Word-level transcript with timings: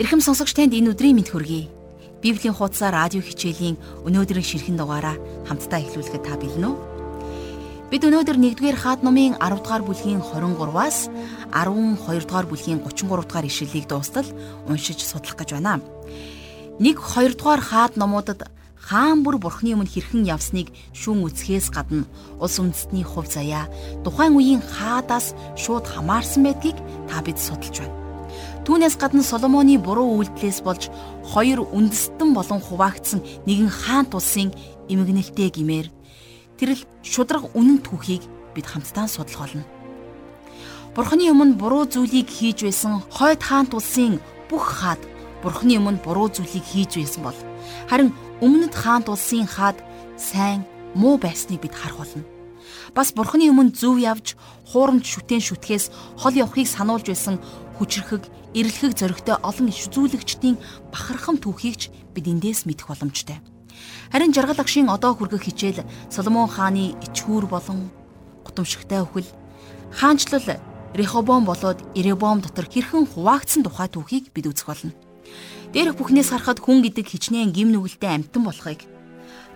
Эрхэм 0.00 0.24
сонсогч 0.24 0.56
танд 0.56 0.72
энэ 0.72 0.96
өдрийн 0.96 1.12
мэд 1.12 1.28
хүргэе. 1.28 1.68
Библийн 2.24 2.56
хуудасаа 2.56 2.88
радио 2.88 3.20
хичээлийн 3.20 3.76
өнөөдрийн 4.08 4.48
ширхэн 4.48 4.80
дугаараа 4.80 5.20
хамтдаа 5.44 5.76
эхлүүлэхэд 5.84 6.24
та 6.24 6.40
бэлэн 6.40 6.72
үү? 6.72 6.76
Бид 7.92 8.08
өнөөдөр 8.08 8.40
1-р 8.40 8.80
хаад 8.80 9.04
номын 9.04 9.36
10 9.36 9.60
дугаар 9.60 9.84
бүлгийн 9.84 10.24
23-аас 10.24 11.12
12 11.52 12.24
дугаар 12.24 12.48
бүлгийн 12.48 12.80
33 12.80 13.28
дугаар 13.28 13.44
ишлэлийг 13.44 13.84
дуустал 13.92 14.24
уншиж 14.72 15.04
судлах 15.04 15.36
гэж 15.36 15.60
байна. 15.60 15.84
1-2 16.80 17.36
дугаар 17.36 17.60
хаад 17.60 18.00
номуудад 18.00 18.48
хаан 18.80 19.20
бүр 19.20 19.36
бурхны 19.36 19.76
өмнө 19.76 19.84
хэрхэн 19.84 20.24
явсныг 20.24 20.72
шүүн 20.96 21.28
үсгээс 21.28 21.68
гадна 21.76 22.08
улс 22.40 22.56
үндэстний 22.56 23.04
хувь 23.04 23.28
заяа 23.28 23.68
тухайн 24.00 24.32
үеийн 24.32 24.64
хаадаас 24.64 25.36
шууд 25.60 25.84
хамаарсан 25.84 26.48
байдгийг 26.48 26.80
та 27.04 27.20
бид 27.20 27.36
судалж 27.36 27.84
байна. 27.84 28.09
Түүнээс 28.70 29.02
гадна 29.02 29.26
Соломоны 29.26 29.82
буруу 29.82 30.22
үйлдэлээс 30.22 30.62
болж 30.62 30.94
хоёр 31.26 31.66
үндэстэн 31.74 32.30
болон 32.30 32.62
хуваагдсан 32.62 33.18
нэгэн 33.42 33.66
хаант 33.66 34.14
улсын 34.14 34.54
эмгэнэлтэй 34.86 35.50
гимээр 35.50 35.90
тэрл 36.54 36.78
шудраг 37.02 37.50
үнэн 37.58 37.82
түүхийг 37.82 38.22
бид 38.54 38.70
хамтдаа 38.70 39.10
судлах 39.10 39.50
болно. 39.50 39.66
Бурхны 40.94 41.34
өмнө 41.34 41.58
буруу 41.58 41.82
зүйлийг 41.90 42.30
хийж 42.30 42.62
байсан 42.62 43.02
хойд 43.10 43.42
хаант 43.42 43.74
улсын 43.74 44.22
бүх 44.46 44.62
хаад 44.62 45.02
Бурхны 45.42 45.74
өмнө 45.74 46.06
буруу 46.06 46.30
зүйлийг 46.30 46.62
хийж 46.62 46.94
байсан 46.94 47.26
бол 47.26 47.38
харин 47.90 48.14
өмнөд 48.38 48.70
хаант 48.70 49.10
улсын 49.10 49.50
хаад 49.50 49.82
сайн 50.14 50.62
муу 50.94 51.18
байсныг 51.18 51.58
бид 51.58 51.74
харах 51.74 52.06
болно. 52.06 52.22
Бас 52.94 53.10
Бурхны 53.10 53.50
өмнө 53.50 53.74
зөв 53.74 53.98
явж 53.98 54.38
хуурамч 54.70 55.06
шүтэн 55.06 55.42
шүтгэхээс 55.42 55.90
хол 56.22 56.34
явахыг 56.38 56.70
сануулж 56.70 57.10
байсан 57.10 57.42
хүчрхэг, 57.80 58.28
эрэлхэг 58.52 58.92
зөрөгтэй 58.92 59.40
олон 59.40 59.72
иш 59.72 59.88
үзүүлэгчдийн 59.88 60.60
бахархам 60.92 61.40
түүхийгч 61.40 62.12
бид 62.12 62.26
эндээс 62.28 62.68
мэдэх 62.68 62.92
боломжтой. 62.92 63.40
Харин 64.12 64.36
жаргал 64.36 64.60
агшийн 64.60 64.92
одоо 64.92 65.16
хүргэх 65.16 65.48
хичээл 65.48 65.88
Соломон 66.12 66.52
хааны 66.52 66.92
ичхүүр 67.08 67.48
болон 67.48 67.88
гутамшигтай 68.44 69.00
өхөл 69.00 69.28
хаанчлал 69.96 70.60
Рехобом 70.92 71.46
болоод 71.46 71.78
Иребом 71.94 72.42
дотор 72.42 72.66
хэрхэн 72.66 73.06
хуваагдсан 73.06 73.62
тухай 73.62 73.88
түүхийг 73.88 74.34
бид 74.34 74.50
үзэх 74.50 74.66
болно. 74.66 74.92
Дээрх 75.72 75.94
бүхнээс 75.94 76.34
харахад 76.34 76.58
хүн 76.58 76.82
гэдэг 76.82 77.06
хичнээн 77.06 77.54
гим 77.54 77.70
нүгэлтэй 77.70 78.10
амтан 78.10 78.42
болохыг 78.42 78.82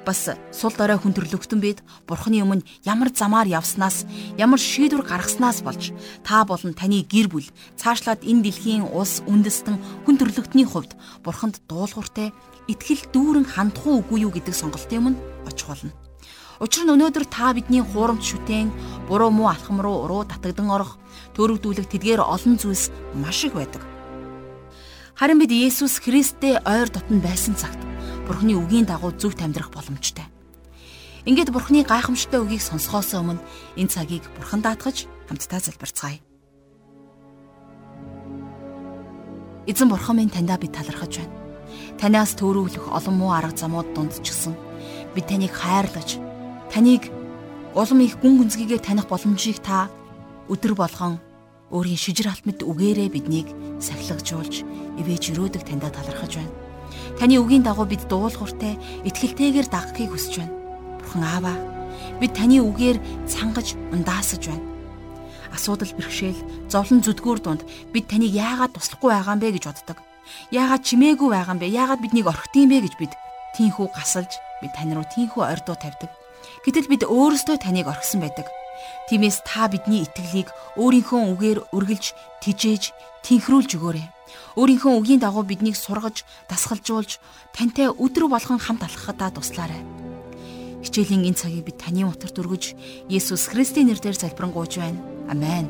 бас 0.04 0.28
сул 0.52 0.72
дорой 0.76 1.00
хүн 1.00 1.16
төрлөختөн 1.16 1.60
бид 1.64 1.80
бурхны 2.06 2.44
өмнө 2.44 2.64
ямар 2.84 3.10
замаар 3.10 3.48
явснаас 3.48 4.04
ямар 4.36 4.60
шийдвэр 4.60 5.02
гаргаснаас 5.02 5.64
болж 5.64 5.90
та 6.22 6.44
болон 6.44 6.76
таны 6.76 7.02
гэр 7.08 7.32
бүл 7.32 7.48
цаашлаад 7.80 8.22
энэ 8.22 8.44
дэлхийн 8.44 8.84
улс 8.92 9.24
үндэстэн 9.24 10.04
хүн 10.04 10.16
төрлөختний 10.20 10.68
хувьд 10.68 10.92
бурханд 11.24 11.64
дуулууртай 11.66 12.36
итгэл 12.68 13.08
дүүрэн 13.12 13.48
хандах 13.48 13.84
уу 13.88 14.04
үгүй 14.04 14.28
юу 14.28 14.32
гэдэг 14.32 14.54
сонголтын 14.54 15.16
өмнө 15.16 15.20
очих 15.48 15.68
болно. 15.68 15.92
Учир 16.60 16.86
нь 16.86 16.92
өнөөдөр 16.94 17.26
та 17.28 17.50
бидний 17.52 17.82
хуурамч 17.82 18.24
шүтэн, 18.24 18.70
буруу 19.10 19.28
муу 19.34 19.50
алхам 19.50 19.82
руу 19.82 20.06
уруу 20.06 20.22
татагдан 20.24 20.70
орох, 20.70 20.96
төрөвдүүлэх 21.34 21.90
тэдгээр 21.90 22.22
олон 22.22 22.56
зүйлс 22.56 22.94
маш 23.18 23.44
их 23.44 23.58
байдаг. 23.58 23.82
Харин 25.18 25.42
бид 25.42 25.50
Есүс 25.50 25.98
Христтэй 25.98 26.62
ойр 26.62 26.88
дотн 26.88 27.18
байсан 27.18 27.58
цагт 27.58 27.93
Бурхны 28.24 28.56
үгийн 28.56 28.88
дагуу 28.88 29.12
зөвхт 29.12 29.44
амьдрах 29.44 29.68
боломжтой. 29.68 30.24
Ингээд 31.28 31.52
Бурхны 31.52 31.84
гайхамшигтай 31.84 32.40
үгийг 32.40 32.64
сонсохоос 32.64 33.12
өмнө 33.20 33.40
энэ 33.76 33.92
цагийг 33.92 34.24
Бурхан 34.40 34.64
даатгаж 34.64 35.04
хамтдаа 35.28 35.60
залбирцгаая. 35.60 36.20
Эзэн 39.68 39.88
Бурхан 39.88 40.16
минь 40.16 40.32
таньдаа 40.32 40.56
би 40.56 40.68
талархаж 40.72 41.20
байна. 41.20 41.36
Танаас 42.00 42.32
төөрөвлөх 42.36 42.92
олон 42.92 43.16
муу 43.16 43.32
арга 43.32 43.56
замууд 43.56 43.92
дундчгсан. 43.92 44.56
Бид 45.12 45.28
таныг 45.28 45.52
хайрлаж, 45.52 46.16
таныг 46.72 47.08
улам 47.76 48.00
их 48.00 48.20
гүн 48.20 48.40
гүнзгийгээр 48.40 48.80
таних 48.84 49.08
боломжийг 49.08 49.60
та 49.60 49.88
өдөр 50.48 50.76
болгон 50.76 51.20
өөрийн 51.72 52.00
шижир 52.00 52.28
алтмад 52.28 52.60
үгээрээ 52.60 53.08
биднийг 53.08 53.48
сахилгажуулж, 53.80 54.64
ивэж 55.00 55.22
өрөөдөг 55.32 55.62
таньдаа 55.64 55.92
талархаж 55.92 56.40
байна. 56.40 56.63
Таны 57.18 57.38
үгийн 57.38 57.62
дагуу 57.62 57.86
бид 57.86 58.06
дуулууртай 58.10 58.78
итгэлтэйгээр 59.08 59.68
дагахыг 59.70 60.10
хүсэж 60.10 60.34
байна. 60.42 60.54
Бурхан 61.00 61.24
Аава, 61.24 61.54
бид 62.20 62.32
таны 62.34 62.58
үгээр 62.60 62.98
цангаж 63.28 63.78
ундаасаж 63.92 64.42
байна. 64.50 64.64
Асуудал 65.54 65.92
бэрхшээл, 65.94 66.68
зовлон 66.68 67.00
зүдгүүр 67.06 67.38
дунд 67.38 67.62
бид 67.94 68.10
таныг 68.10 68.34
яагаад 68.34 68.74
туслахгүй 68.74 69.14
байгаа 69.14 69.38
юм 69.38 69.40
бэ 69.40 69.54
гэж 69.54 69.64
боддог. 69.70 69.98
Яагаад 70.50 70.82
чимээгүй 70.82 71.28
байгаа 71.30 71.54
юм 71.54 71.60
бэ? 71.62 71.70
Яагаад 71.70 72.02
биднийг 72.02 72.26
орхитын 72.26 72.66
бэ 72.66 72.78
гэж 72.82 72.94
бид 72.98 73.12
тийхүү 73.54 73.86
гасалж, 73.94 74.32
бид 74.58 74.72
тань 74.74 74.98
руу 74.98 75.06
тийхүү 75.06 75.42
ордуу 75.46 75.78
тавьдаг. 75.78 76.10
Гэтэл 76.66 76.90
бид 76.90 77.02
өөрсдөө 77.06 77.56
таныг 77.62 77.86
орхисон 77.86 78.26
байдаг. 78.26 78.50
Тиймээс 79.08 79.46
та 79.46 79.70
бидний 79.70 80.02
итгэлийг 80.02 80.50
өөрийнхөө 80.80 81.20
үгээр 81.36 81.58
үргэлж 81.70 82.06
тижээж, 82.42 82.90
тэнхрүүлж 83.22 83.70
өгөөрэй. 83.78 84.06
Өөрийнхөө 84.54 85.02
үгийн 85.02 85.18
дагуу 85.18 85.42
биднийг 85.42 85.74
сургаж, 85.74 86.22
дасгалжуулж, 86.46 87.18
тантай 87.50 87.90
өдрө 87.90 88.30
болгон 88.30 88.62
хамт 88.62 88.86
алхахадаа 88.86 89.34
туслаарай. 89.34 89.82
Хичээлийн 90.86 91.26
энэ 91.26 91.34
цагийг 91.34 91.66
бид 91.66 91.82
таны 91.82 92.06
утгарт 92.06 92.38
өргөж, 92.38 92.78
Есүс 93.10 93.50
Христийн 93.50 93.90
нэрээр 93.90 94.14
залбирanгуйж 94.14 94.78
байна. 94.78 95.02
Амен. 95.26 95.66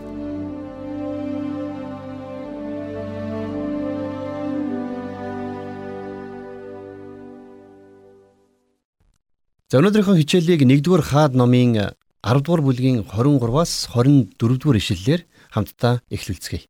За 9.72 9.80
өнөөдрийнхөө 9.80 10.20
хичээлийг 10.20 10.60
1-р 10.68 11.02
хаад 11.08 11.32
номын 11.32 11.96
10-р 12.20 12.60
бүлгийн 12.60 13.00
23-аас 13.08 13.88
24-р 13.96 14.76
ишлэлээр 14.76 15.24
хамтдаа 15.56 16.04
эхлүүлцгээе. 16.12 16.68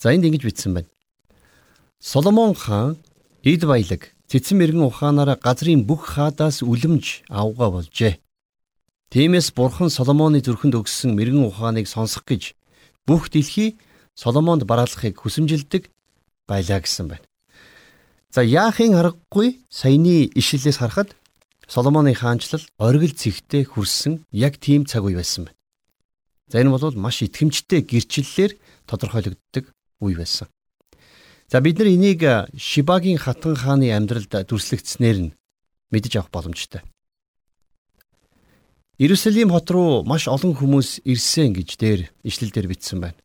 За 0.00 0.16
энд 0.16 0.24
ингэж 0.24 0.48
бичсэн 0.48 0.72
байна. 0.74 0.93
Соломон 2.04 2.52
хаан 2.54 2.98
эд 3.42 3.64
баялаг 3.64 4.12
цэцэн 4.28 4.60
мэрэгэн 4.60 4.84
ухаанаараа 4.84 5.40
газрын 5.40 5.88
бүх 5.88 6.02
хаадаас 6.12 6.60
үлэмж 6.60 7.24
авгаа 7.32 7.70
болжээ. 7.72 8.20
Тиймээс 9.08 9.56
бурхан 9.56 9.88
Соломоны 9.88 10.44
зүрхэнд 10.44 10.76
өгсөн 10.76 11.16
мэрэгэн 11.16 11.48
ухааныг 11.48 11.88
сонсох 11.88 12.28
гэж 12.28 12.52
бүх 13.08 13.32
дэлхий 13.32 13.80
Соломонд 14.12 14.68
бараалахыг 14.68 15.16
хүсэмжилдэг 15.16 15.88
байлаа 16.44 16.84
гэсэн 16.84 17.08
байна. 17.08 17.24
За 18.28 18.44
яахын 18.44 19.00
аргагүй 19.00 19.64
саяны 19.72 20.28
ишлэлээс 20.36 20.84
харахад 20.84 21.16
Соломоны 21.72 22.12
хаанчлал 22.12 22.68
оргил 22.76 23.16
зэгтээ 23.16 23.64
хүрсэн 23.64 24.28
яг 24.28 24.60
тийм 24.60 24.84
цаг 24.84 25.08
үе 25.08 25.16
байсан 25.16 25.48
байна. 25.48 25.56
За 26.52 26.60
энэ 26.60 26.68
бол 26.68 26.84
маш 27.00 27.24
итгэмжтэй 27.24 27.80
гэрчлэлээр 27.80 28.52
тодорхойлогддог 28.84 29.72
үе 30.04 30.16
байсан. 30.20 30.52
За 31.48 31.60
бид 31.60 31.78
нар 31.78 31.88
энийг 31.88 32.22
Шибагийн 32.56 33.18
хатан 33.18 33.54
хааны 33.56 33.92
амьдралд 33.92 34.32
дүрслэгдснээр 34.48 35.18
нь 35.20 35.34
мэдэж 35.92 36.12
авах 36.16 36.30
боломжтой. 36.32 36.82
Иерусалим 38.98 39.50
хот 39.50 39.70
руу 39.70 40.04
маш 40.06 40.28
олон 40.30 40.54
хүмүүс 40.54 41.02
ирсэн 41.02 41.52
гэж 41.52 41.68
дээр 41.82 42.00
ишлэлдэр 42.22 42.66
бичсэн 42.70 42.98
байна. 43.02 43.18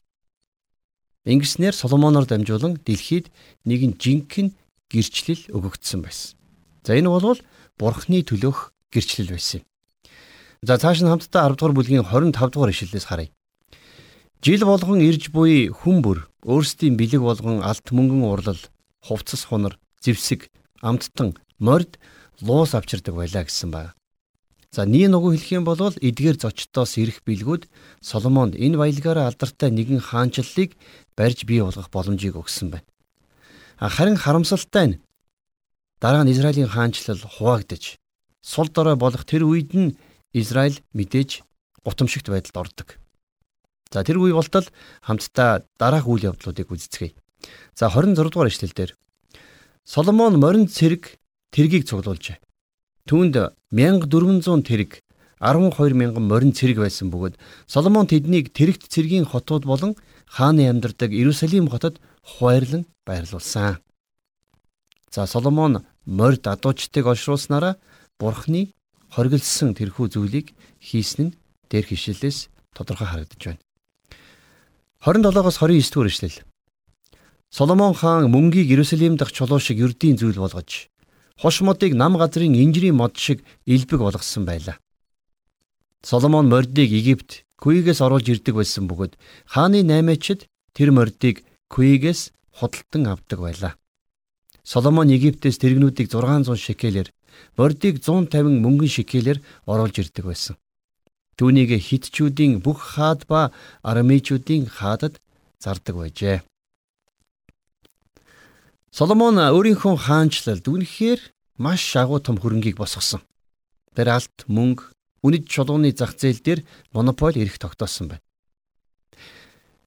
Ингэснээр 1.29 1.77
Соломоноор 1.77 2.25
дамжуулан 2.25 2.81
дэлхийд 2.81 3.29
нэгэн 3.69 4.01
жинхэнэ 4.01 4.55
гэрчлэл 4.89 5.53
өгөгдсөн 5.53 6.01
байсан. 6.01 6.33
За 6.81 6.97
энэ 6.97 7.13
бол 7.13 7.37
Бурхны 7.77 8.25
төлөөх 8.25 8.73
гэрчлэл 8.89 9.29
байсан 9.29 9.61
юм. 9.61 9.65
За 10.65 10.81
цааш 10.81 11.05
нь 11.05 11.11
хамтдаа 11.11 11.53
10 11.53 11.55
дугаар 11.55 11.75
бүлгийн 11.77 12.03
25 12.03 12.49
дугаар 12.49 12.73
ишлэлээс 12.73 13.05
харъя. 13.05 13.29
Жил 14.39 14.63
болгон 14.63 15.01
ирж 15.03 15.33
буй 15.35 15.67
хүн 15.67 15.99
бүр 15.99 16.23
өөрсдийн 16.47 16.95
бэлэг 16.95 17.19
болгон 17.19 17.59
алт 17.59 17.91
мөнгөн 17.91 18.23
урлал, 18.23 18.61
хувцас 19.03 19.43
хунар, 19.43 19.75
зевсэг, 19.99 20.47
амттан, 20.79 21.35
морд 21.59 21.99
луус 22.39 22.71
авчирдаг 22.71 23.19
байлаа 23.19 23.43
гэсэн 23.43 23.67
байна. 23.67 23.91
За 24.71 24.87
нэг 24.87 25.11
нөгөө 25.11 25.35
хэлэх 25.35 25.51
юм 25.59 25.65
бол 25.67 25.91
эдгээр 25.91 26.39
зочдоос 26.39 26.95
ирэх 27.03 27.19
бэлгүүд 27.27 27.67
Соломонд 27.99 28.55
энэ 28.55 28.79
баялгаараа 28.79 29.27
алдартай 29.27 29.75
нэгэн 29.75 29.99
хаанчлалыг 29.99 30.71
барьж 31.19 31.43
бий 31.43 31.59
болгох 31.59 31.91
боломжийг 31.91 32.39
өгсөн 32.39 32.71
байна. 32.71 32.87
Харин 33.75 34.15
харамсалтай 34.15 34.85
нь 34.87 34.99
дараа 35.99 36.23
нь 36.23 36.31
Израилийн 36.31 36.71
хаанчлал 36.71 37.19
хуваагдаж 37.19 37.99
сул 38.39 38.71
дорой 38.71 38.95
болох 38.95 39.27
тэр 39.27 39.43
үед 39.43 39.75
нь 39.75 39.97
Израиль 40.31 40.79
мэдээж 40.93 41.43
гутамшигт 41.83 42.29
байдалд 42.29 42.55
ордог. 42.55 42.98
За 43.89 44.03
тэр 44.05 44.21
үе 44.21 44.33
болтол 44.33 44.65
хамтдаа 45.01 45.65
дараах 45.81 46.05
үйл 46.05 46.29
явдлуудыг 46.29 46.69
үздэцгээе. 46.69 47.17
За 47.73 47.89
26 47.89 48.29
дугаар 48.29 48.49
ишлэлдэр 48.53 48.93
Соломон 49.85 50.37
морин 50.37 50.69
цэрэг 50.69 51.17
тэргийг 51.49 51.89
цуглуулжээ. 51.89 52.37
Түүнд 53.09 53.35
1400 53.73 54.61
тэрэг 54.61 55.01
12 55.41 55.97
мянган 55.97 56.29
морин 56.29 56.53
цэрэг 56.53 56.77
байсан 56.85 57.09
бөгөөд 57.09 57.39
Соломон 57.65 58.05
тэднийг 58.05 58.53
тэрэгт 58.53 58.85
цэргийн 58.93 59.25
хотууд 59.25 59.65
болон 59.65 59.97
хааны 60.29 60.69
амьдардаг 60.69 61.09
Иерусалим 61.09 61.71
хотод 61.73 61.97
хуваарлан 62.21 62.85
байрлуулсан. 63.07 63.81
За 65.09 65.25
Соломон 65.25 65.81
морд 66.05 66.45
адуучдыг 66.45 67.09
олшруулснараа 67.09 67.81
Бурхны 68.19 68.75
хоригдсан 69.09 69.73
тэрхүү 69.73 70.05
зүйлийг 70.13 70.53
хийсэн 70.77 71.33
нь 71.33 71.35
дээр 71.71 71.85
хишлэлээс 71.89 72.51
тодорхой 72.75 73.07
харагдаж 73.07 73.41
байна. 73.41 73.63
27-оос 74.99 75.57
29 75.63 75.93
дугаар 75.93 76.07
ишлэл. 76.11 76.43
Соломон 77.49 77.93
хаан 77.93 78.27
мөнгийг 78.27 78.67
Иерусалим 78.67 79.15
дахь 79.15 79.31
чулуу 79.31 79.59
шиг 79.59 79.79
ердийн 79.79 80.19
зүйл 80.19 80.35
болгож 80.35 80.91
хош 81.39 81.61
модыг 81.61 81.95
нам 81.95 82.17
газрын 82.19 82.51
инжирийн 82.51 82.99
мод 82.99 83.15
шиг 83.15 83.39
илбэг 83.65 83.99
болгосон 84.03 84.43
байлаа. 84.43 84.75
Соломон 86.03 86.49
мордыг 86.49 86.91
Египт 86.91 87.47
Куигээс 87.63 88.03
оруулж 88.03 88.27
ирдэг 88.27 88.55
байсан 88.59 88.91
бөгөөд 88.91 89.15
хааны 89.47 89.87
наймаачид 89.87 90.51
тэр 90.75 90.91
мордыг 90.91 91.47
Куигээс 91.71 92.35
худалдан 92.59 93.07
авдаг 93.07 93.39
байлаа. 93.39 93.73
Соломон 94.67 95.07
Египтээс 95.15 95.63
тэрэгнүүдийг 95.63 96.11
600 96.11 96.59
шекелээр, 96.59 97.07
мордыг 97.55 98.03
150 98.03 98.59
мөнгөн 98.59 98.91
шекелээр 98.91 99.39
оруулж 99.63 99.95
ирдэг 99.95 100.27
байсан. 100.27 100.59
Түүнийг 101.39 101.71
хитчүүдийн 101.79 102.59
бүх 102.59 102.99
хаад 102.99 103.23
ба 103.31 103.55
арамичүүдийн 103.87 104.67
хаадад 104.67 105.23
зардаг 105.55 105.95
байжээ. 105.95 106.43
Соломон 108.91 109.39
өөрийнхөө 109.39 109.95
хаанчлалд 110.03 110.67
үнэхээр 110.67 111.21
маш 111.55 111.95
агуу 111.95 112.19
том 112.19 112.35
хөрөнгийг 112.35 112.75
босгосон. 112.75 113.23
Тэр 113.95 114.19
алт 114.19 114.37
мөнгө 114.51 114.91
үнэт 115.23 115.47
чулууны 115.47 115.95
зах 115.95 116.19
зээл 116.19 116.43
дээр 116.43 116.59
монополь 116.91 117.39
эрх 117.39 117.55
тогтоосон 117.55 118.11
байна. 118.11 118.25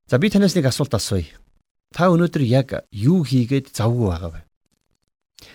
За 0.08 0.16
би 0.16 0.32
танаас 0.32 0.56
нэг 0.56 0.72
асуулт 0.72 0.96
асууя. 0.96 1.28
Та 1.92 2.08
өнөөдөр 2.08 2.48
яг 2.48 2.88
юу 2.88 3.28
хийгээд 3.28 3.76
завгүй 3.76 4.08
байгаа 4.08 4.30
вэ? 4.40 4.42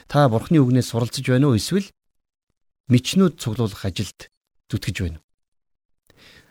Та 0.05 0.29
бурхны 0.29 0.61
үгнээс 0.61 0.93
суралцж 0.93 1.25
байна 1.25 1.49
уу 1.49 1.57
эсвэл 1.57 1.89
мичнүүд 2.93 3.41
цуглуулах 3.41 3.81
ажилд 3.81 4.29
зүтгэж 4.69 4.97
байна 5.01 5.17
уу? 5.17 5.26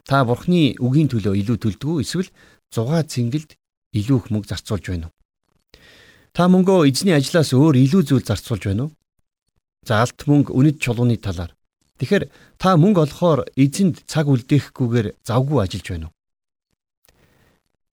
Та 0.06 0.22
бурхны 0.22 0.78
үгийн 0.78 1.10
төлөө 1.10 1.34
илүү 1.42 1.58
төлдөг 1.58 1.90
үү 1.90 2.02
эсвэл 2.06 2.30
зугаа 2.70 3.02
цэнгэлд 3.02 3.58
илүү 3.98 4.16
их 4.22 4.26
мөнгө 4.30 4.50
зарцуулж 4.54 4.86
байна 4.86 5.10
уу? 5.10 5.14
Та 6.30 6.46
мөнгөө 6.46 6.86
эзний 6.86 7.16
ажлаас 7.18 7.50
өөр 7.50 7.74
илүү 7.74 8.02
зүйл 8.06 8.22
зарцуулж 8.22 8.70
байна 8.70 8.86
уу? 8.86 8.94
За 9.82 10.06
алт 10.06 10.22
мөнгө 10.30 10.54
үнэт 10.54 10.78
чулууны 10.78 11.18
талаар. 11.18 11.58
Тэгэхээр 11.98 12.30
та 12.60 12.78
мөнгө 12.78 13.02
олохоор 13.02 13.50
эзэнд 13.58 14.06
цаг 14.06 14.30
үлдээхгүйгээр 14.30 15.26
завгүй 15.26 15.58
ажиллаж 15.64 15.86
байна 15.90 16.06
уу? 16.06 16.14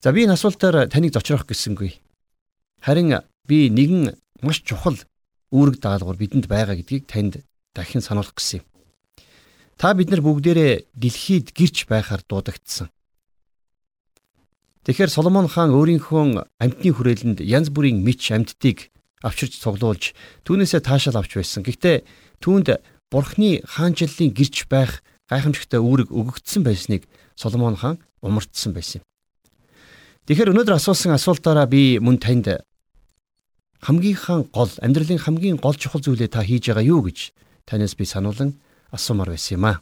За 0.03 0.11
би 0.13 0.29
энэ 0.29 0.37
асуултаар 0.37 0.91
таныг 0.93 1.17
зочрох 1.17 1.49
гэсэнгүй. 1.49 1.97
Харин 2.83 3.23
би 3.47 3.73
нэгэн 3.73 4.13
маш 4.45 4.61
чухал 4.61 4.99
үүрэг 5.49 5.79
даалгавар 5.79 6.19
бидэнд 6.19 6.45
байгаа 6.51 6.75
гэдгийг 6.77 7.07
танд 7.07 7.33
дахин 7.73 8.03
сануулах 8.03 8.35
гэсэн 8.35 8.61
юм. 8.61 8.72
Та 9.77 9.93
бид 9.93 10.09
нар 10.09 10.21
бүгдээрээ 10.21 10.93
дэлхийд 10.93 11.51
гэрч 11.53 11.85
байхаар 11.89 12.21
дуудагдсан. 12.27 12.89
Тэгэхээр 14.83 15.11
Соломон 15.11 15.47
хаан 15.47 15.71
өөрийнхөө 15.71 16.43
амьтны 16.59 16.91
хүрээлэнд 16.91 17.39
янз 17.39 17.71
бүрийн 17.71 18.03
мич 18.03 18.31
амьтдыг 18.35 18.91
авчирч 19.23 19.63
цуглуулж 19.63 20.11
түүнээсээ 20.43 20.81
таашаал 20.83 21.23
авч 21.23 21.39
байсан. 21.39 21.63
Гэхдээ 21.63 22.03
түүнд 22.43 22.83
Бурхны 23.07 23.63
хаанчлалын 23.63 24.35
гэрч 24.35 24.67
байх 24.67 24.99
гайхамшигтай 25.31 25.79
үүрэг 25.79 26.11
өгөгдсөн 26.11 26.67
байсныг 26.67 27.07
Соломон 27.39 27.79
хаан 27.79 28.03
умартсан 28.19 28.75
байсан 28.75 28.99
юм. 28.99 29.07
Тэгэхээр 30.27 30.51
өнөөдөр 30.51 30.75
асуусан 30.79 31.15
асуултаараа 31.15 31.67
би 31.67 31.99
мөн 32.03 32.19
танд 32.19 32.63
хамгийн 33.83 34.51
гол 34.51 34.71
амьдралын 34.79 35.19
хамгийн 35.19 35.59
гол 35.59 35.75
чухал 35.75 36.03
зүйлээ 36.03 36.31
та 36.31 36.43
хийж 36.43 36.71
байгаа 36.71 36.83
юу 36.83 37.03
гэж 37.03 37.35
танаас 37.67 37.95
би 37.99 38.07
сануулan 38.07 38.55
асуумаар 38.93 39.33
байсан 39.33 39.57
юм 39.57 39.65
аа. 39.65 39.81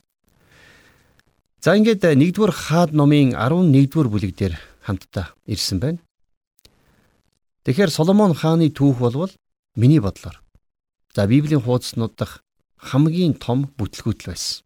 За 1.60 1.76
ингээд 1.76 2.02
1-р 2.16 2.52
хаад 2.56 2.96
номын 2.96 3.36
11-р 3.36 4.08
бүлэг 4.08 4.34
дээр 4.34 4.56
хамтдаа 4.82 5.36
ирсэн 5.46 5.78
байна. 5.78 6.00
Тэгэхээр 7.68 7.94
Соломон 7.94 8.34
хааны 8.34 8.74
түүх 8.74 8.98
болвол 8.98 9.30
миний 9.76 10.02
бодлоор 10.02 10.42
за 11.14 11.28
Библийн 11.28 11.62
хуудаснууд 11.62 12.16
дах 12.18 12.42
хамгийн 12.82 13.38
том 13.38 13.70
бүтлгүүтэл 13.78 14.34
байсан. 14.34 14.66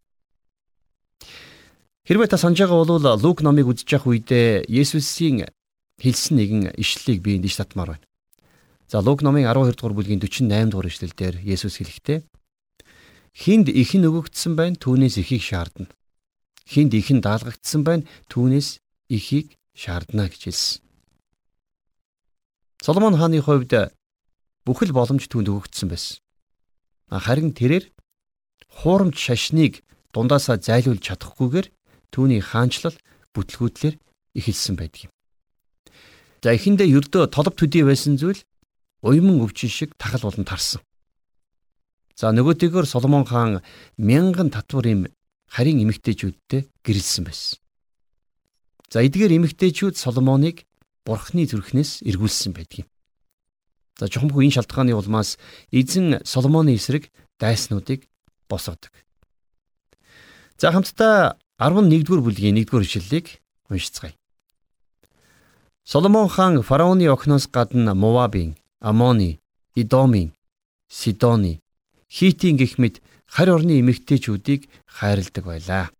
Хэрвээ 2.08 2.30
та 2.32 2.38
санаж 2.38 2.64
байгаа 2.64 2.86
бол 2.86 3.20
Лук 3.20 3.42
номыг 3.42 3.68
үзэж 3.68 3.90
явах 3.92 4.14
үедээ 4.14 4.70
Есүсийн 4.70 5.50
хэлсэн 6.00 6.38
нэгэн 6.38 6.64
ишлэлийг 6.78 7.20
би 7.20 7.36
энд 7.36 7.50
татмаар 7.50 7.98
байна. 7.98 8.06
За 8.88 9.02
Лук 9.02 9.26
номын 9.26 9.50
12 9.50 9.76
дугаар 9.76 9.98
бүлгийн 9.98 10.22
48 10.22 10.70
дугаар 10.70 10.88
ишлэлдэр 10.88 11.42
Есүс 11.42 11.82
хэлэхдээ 11.82 12.24
Хинд 13.36 13.68
ихэн 13.68 14.08
өгөгдсөн 14.08 14.56
байна 14.56 14.80
түүнээс 14.80 15.20
ихийг 15.20 15.44
шаардна. 15.44 15.92
Хинд 16.64 16.96
ихэн 16.96 17.20
даалгагдсан 17.20 17.84
байна 17.84 18.08
түүнээс 18.32 18.80
ихийг 19.12 19.60
шаардна 19.76 20.32
гэж 20.32 20.42
хэлсэн. 20.48 20.80
Соломон 22.80 23.20
хааны 23.20 23.44
хувьд 23.44 23.92
бүхэл 24.64 24.96
боломж 24.96 25.28
түүнд 25.28 25.52
өгөгдсөн 25.52 25.92
байсан. 25.92 26.24
Харин 27.12 27.52
тэрээр 27.52 27.92
хуурамч 28.72 29.20
шашныг 29.20 29.84
дундаасаа 30.16 30.56
зайлуулж 30.58 31.04
чадахгүйгээр 31.04 31.68
түүний 32.16 32.40
хаанчлал 32.40 32.96
бүтлгүүтлэр 33.36 34.00
эхэлсэн 34.32 34.80
байдаг 34.80 35.12
юм. 35.12 35.12
За 36.40 36.56
эхэндээ 36.56 36.88
ердөө 36.88 37.28
толб 37.36 37.60
төдий 37.60 37.84
байсан 37.84 38.16
зүйл 38.16 38.40
уйман 39.04 39.44
өвчин 39.44 39.70
шиг 39.70 39.92
тахал 40.00 40.24
болон 40.24 40.48
тарсан. 40.48 40.80
За 42.16 42.32
нөгөөтэйгөр 42.32 42.88
Соломон 42.88 43.28
хаан 43.28 43.60
мянган 44.00 44.48
татвар 44.48 44.88
им 44.88 45.02
харин 45.52 45.84
эмэгтэйчүүдтэй 45.84 46.72
гэрэлсэн 46.80 47.24
байсан. 47.28 47.60
За 48.88 49.04
эдгээр 49.04 49.36
эмэгтэйчүүд 49.36 50.00
Соломоныг 50.00 50.64
бурхны 51.04 51.44
зүрхнээс 51.44 52.08
эргүүлсэн 52.08 52.56
байдаг 52.56 52.88
юм. 52.88 52.88
За 54.00 54.08
чухамгүй 54.08 54.48
энэ 54.48 54.56
шалтгааны 54.56 54.96
улмаас 54.96 55.36
эзэн 55.76 56.24
Соломоны 56.24 56.80
эсрэг 56.80 57.12
дайснуудыг 57.36 58.08
босгодог. 58.48 58.96
За 60.56 60.72
хамтдаа 60.72 61.36
11-р 61.60 62.24
бүлгийн 62.24 62.56
1-р 62.64 62.84
ишлэлийг 62.84 63.44
уншицгаая. 63.68 64.16
Соломон 65.84 66.32
хаан 66.32 66.64
фараоны 66.64 67.12
охиноос 67.12 67.52
гадна 67.52 67.94
Мовабын, 67.94 68.56
Амоны, 68.80 69.40
Идомын, 69.76 70.34
Сидоны, 70.88 71.62
Хитийн 72.16 72.56
гих 72.56 72.80
мэд 72.80 73.04
харь 73.28 73.52
орны 73.52 73.76
эмэгтэйчүүдийг 73.84 74.72
хайрладаг 74.88 75.44
байлаа. 75.44 75.92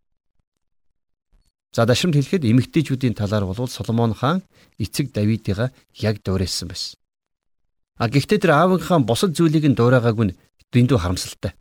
За 1.76 1.84
дашрамд 1.84 2.16
хэлэхэд 2.16 2.48
эмэгтэйчүүдийн 2.48 3.12
талаар 3.12 3.44
бол 3.44 3.68
Соломон 3.68 4.16
хаан 4.16 4.40
эцэг 4.80 5.12
Давидыга 5.12 5.76
яг 6.00 6.24
дуурайсан 6.24 6.72
байсан. 6.72 6.96
А 8.00 8.08
гэхдээ 8.08 8.40
тэр 8.40 8.56
аавынхаа 8.56 9.04
бусад 9.04 9.36
зүйлийг 9.36 9.68
нь 9.68 9.76
дуурайгаагүй 9.76 10.32
нь 10.32 10.36
дэндүү 10.72 10.96
харамсалтай. 11.04 11.52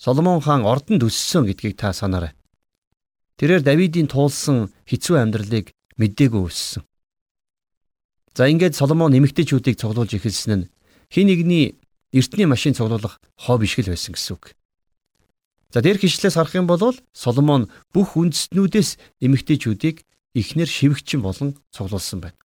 Соломон 0.00 0.40
хаан 0.40 0.64
ордонд 0.64 1.04
өссөн 1.04 1.44
гэдгийг 1.44 1.76
та 1.76 1.92
санаарай. 1.92 2.32
Тэрээр 3.36 3.60
Давидын 3.60 4.08
туулсан 4.08 4.72
хэцүү 4.88 5.20
амьдралыг 5.20 5.76
мэдээгүй 6.00 6.42
өссөн. 6.48 6.84
За 8.32 8.48
ингээд 8.48 8.72
Соломон 8.72 9.12
эмэгтэйчүүдийг 9.16 9.76
цуглуулж 9.76 10.16
эхэлсэн 10.16 10.64
нь 10.64 10.68
хин 11.12 11.28
нэгний 11.28 11.79
эртний 12.12 12.46
машин 12.46 12.74
цуглуулах 12.74 13.20
хоо 13.36 13.58
биш 13.58 13.78
л 13.78 13.90
байсан 13.90 14.14
гэсэн 14.14 14.34
үг. 14.36 14.54
За 15.70 15.80
дээр 15.80 15.98
хишлээс 15.98 16.34
харах 16.34 16.54
юм 16.58 16.66
бол 16.66 16.94
Соломон 17.14 17.70
бүх 17.94 18.18
үндэстнүүдээс 18.18 19.22
эмэгтэйчүүдийг 19.22 20.02
эхнэр 20.34 20.66
шивгчин 20.66 21.22
болон 21.22 21.54
цуглуулсан 21.70 22.20
байна. 22.20 22.38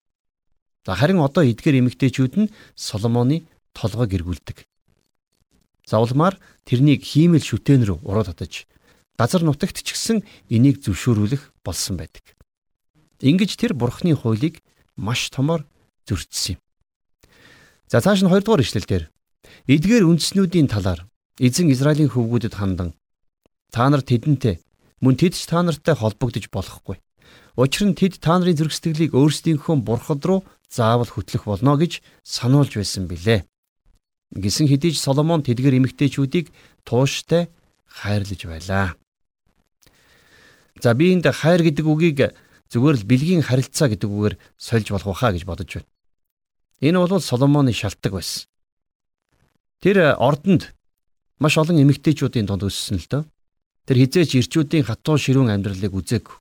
За 0.87 0.99
харин 0.99 1.23
одоо 1.23 1.47
эдгээр 1.47 1.79
эмэгтэйчүүд 1.87 2.35
нь 2.43 2.53
Соломоны 2.75 3.47
толгойг 3.73 4.11
эргүүлдэг. 4.19 4.67
Завламаар 5.87 6.39
тэрнийг 6.67 7.07
хиймэл 7.07 7.43
шүтэн 7.43 7.87
рүү 7.87 8.03
ураад 8.03 8.35
татаж 8.35 8.67
газар 9.19 9.43
нутагт 9.47 9.83
ч 9.87 9.95
гэсэн 9.95 10.27
энийг 10.51 10.83
зөвшөөрүүлэх 10.83 11.63
болсон 11.63 11.99
байдаг. 11.99 12.23
Ингиж 13.23 13.55
тэр 13.55 13.75
бурхны 13.79 14.19
хуулийг 14.19 14.63
маш 14.99 15.31
томор 15.31 15.63
зөрчсөн 16.11 16.59
юм. 16.59 16.61
За 17.87 18.03
цааш 18.03 18.27
нь 18.27 18.31
2 18.31 18.43
дугаар 18.43 18.67
ишлэл 18.67 18.87
дээр 18.89 19.05
эдгээр 19.69 20.05
үндэснүүдийн 20.09 20.69
талаар 20.69 21.07
эзэн 21.41 21.73
Израилийн 21.73 22.13
хөвгүүдэд 22.13 22.55
хандан 22.57 22.93
Та 23.73 23.89
нар 23.89 24.05
тэдэнтэй 24.05 24.61
мөн 25.01 25.17
тэд 25.17 25.33
ч 25.33 25.49
та 25.49 25.65
нартай 25.65 25.97
холбогдож 25.97 26.53
болохгүй. 26.53 27.01
Учир 27.57 27.89
нь 27.89 27.97
тэд 27.97 28.21
та 28.21 28.37
нарын 28.37 28.53
зүрх 28.53 28.77
сэтгэлийг 28.77 29.17
өөрсдийнхөө 29.17 29.81
бурхад 29.81 30.23
руу 30.29 30.45
заавал 30.69 31.09
хөтлөх 31.09 31.49
болно 31.49 31.81
гэж 31.81 32.05
сануулж 32.21 32.77
байсан 32.77 33.09
билээ. 33.09 33.49
Гисэн 34.37 34.69
хэдий 34.69 34.93
ч 34.93 35.01
Соломон 35.01 35.41
тэдгэр 35.41 35.81
эмэгтэйчүүдийг 35.81 36.53
тууштай 36.85 37.49
хайрлаж 37.89 38.41
байлаа. 38.45 38.93
За 40.77 40.93
би 40.93 41.17
энд 41.17 41.25
хайр 41.33 41.65
гэдэг 41.65 41.87
үгийг 41.89 42.21
зүгээр 42.69 42.97
л 43.01 43.09
бэлгийн 43.09 43.41
харилцаа 43.41 43.89
гэдэг 43.89 44.09
үгээр 44.09 44.35
сольж 44.61 44.93
болох 44.93 45.17
байхаа 45.17 45.33
гэж 45.33 45.45
бодож 45.49 45.81
байна. 45.81 45.89
Энэ 46.85 47.01
бол 47.01 47.21
Соломоны 47.25 47.73
шалтгаан 47.73 48.21
байсан. 48.21 48.52
Тэр 49.83 50.15
ордонд 50.15 50.71
маш 51.43 51.59
олон 51.59 51.83
эмэгтэйчүүдийн 51.83 52.47
донд 52.47 52.63
өссөн 52.63 53.03
л 53.03 53.09
дөө. 53.11 53.23
Тэр 53.91 53.97
хизээч 53.99 54.39
ирчүүдийн 54.39 54.87
хатуу 54.87 55.19
ширүүн 55.19 55.51
амьдралыг 55.51 55.91
үзээгүй. 55.91 56.39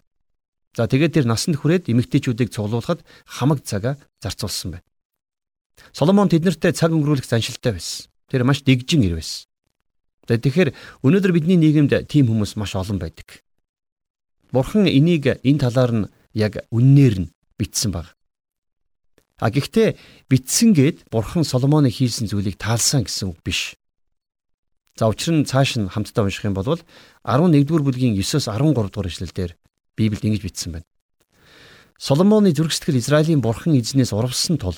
За 0.77 0.86
тэгээд 0.86 1.17
тэр 1.17 1.25
насанд 1.25 1.57
хүрээд 1.57 1.89
эмэгтэйчүүдийг 1.89 2.53
цуглуулахад 2.53 3.01
хамаг 3.25 3.65
цагаа 3.65 3.98
зарцуулсан 4.21 4.77
байна. 4.77 4.86
Соломон 5.89 6.29
тэднэртэй 6.29 6.69
цаг 6.77 6.93
өнгөрүүлэх 6.93 7.25
заншилтай 7.25 7.74
байсан. 7.74 8.13
Тэр 8.29 8.45
маш 8.45 8.62
дэгжин 8.62 9.10
ир 9.10 9.17
байсан. 9.17 9.50
Тэгэхээр 10.29 11.01
өнөөдөр 11.01 11.33
бидний 11.33 11.57
нийгэмд 11.57 12.05
тийм 12.05 12.29
хүмүүс 12.29 12.55
маш 12.62 12.77
олон 12.77 13.01
байдаг. 13.01 13.41
Бурхан 14.53 14.86
энийг 14.86 15.41
энэ 15.41 15.60
талаар 15.65 15.91
нь 15.91 16.10
яг 16.38 16.62
үннээр 16.69 17.25
нь 17.25 17.31
бичсэн 17.57 17.89
баг. 17.89 18.13
А 19.41 19.50
гэхдээ 19.50 19.98
бичсэн 20.29 20.77
гээд 20.77 21.10
Бурхан 21.10 21.41
Соломоны 21.41 21.89
хийсэн 21.89 22.29
зүйлийг 22.29 22.62
таалсан 22.62 23.10
гэсэн 23.10 23.33
үг 23.33 23.41
биш. 23.41 23.74
За 24.93 25.10
учир 25.10 25.33
нь 25.33 25.50
цааш 25.50 25.81
нь 25.81 25.89
хамтдаа 25.89 26.29
унших 26.29 26.45
юм 26.45 26.53
бол 26.53 26.77
11-р 27.25 27.81
бүлгийн 27.81 28.13
9-оос 28.13 28.45
13 28.45 28.77
дугаар 28.77 29.10
эшлэлдэр 29.10 29.57
Библиэд 29.98 30.25
ингэж 30.29 30.43
бичсэн 30.45 30.71
байна. 30.77 30.88
Соломоны 31.98 32.53
зүрхсэтгэл 32.53 33.01
Израилийн 33.01 33.41
бурхан 33.41 33.74
эзнээс 33.81 34.13
урвсан 34.13 34.62
тул 34.62 34.77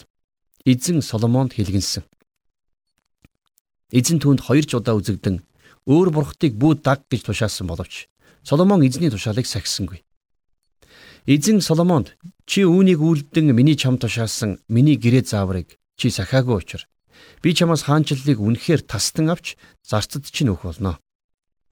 эзэн 0.63 1.03
Соломонд 1.03 1.59
хэлгэнсэн. 1.59 2.07
Эзэн 3.91 4.23
түүнд 4.23 4.47
хоёр 4.47 4.63
ч 4.63 4.79
удаа 4.79 4.95
үзэгдэн 4.95 5.43
өөр 5.91 6.07
бурхтыг 6.15 6.55
бүү 6.55 6.79
даг 6.79 7.03
гэж 7.11 7.27
тушаасан 7.27 7.67
боловч 7.67 8.07
Соломон 8.47 8.87
эзний 8.87 9.11
тушаалыг 9.11 9.43
сахисангүй. 9.43 10.07
Эзэн 11.25 11.61
Соломонд 11.61 12.17
чи 12.45 12.63
үүнийг 12.67 12.99
үлдэн 12.99 13.55
миний 13.55 13.75
чам 13.79 13.97
тушаасан 13.97 14.59
миний 14.67 14.97
гэрээ 14.99 15.23
зааврыг 15.23 15.79
чи 15.95 16.11
сахаагүй 16.11 16.59
учраас 16.59 16.87
Би 17.43 17.53
чамаас 17.53 17.83
хаанчлалыг 17.87 18.39
үнэхээр 18.39 18.81
тастан 18.87 19.27
авч 19.33 19.55
зарцад 19.83 20.23
чинь 20.31 20.51
өгөх 20.51 20.79
болно. 20.79 20.99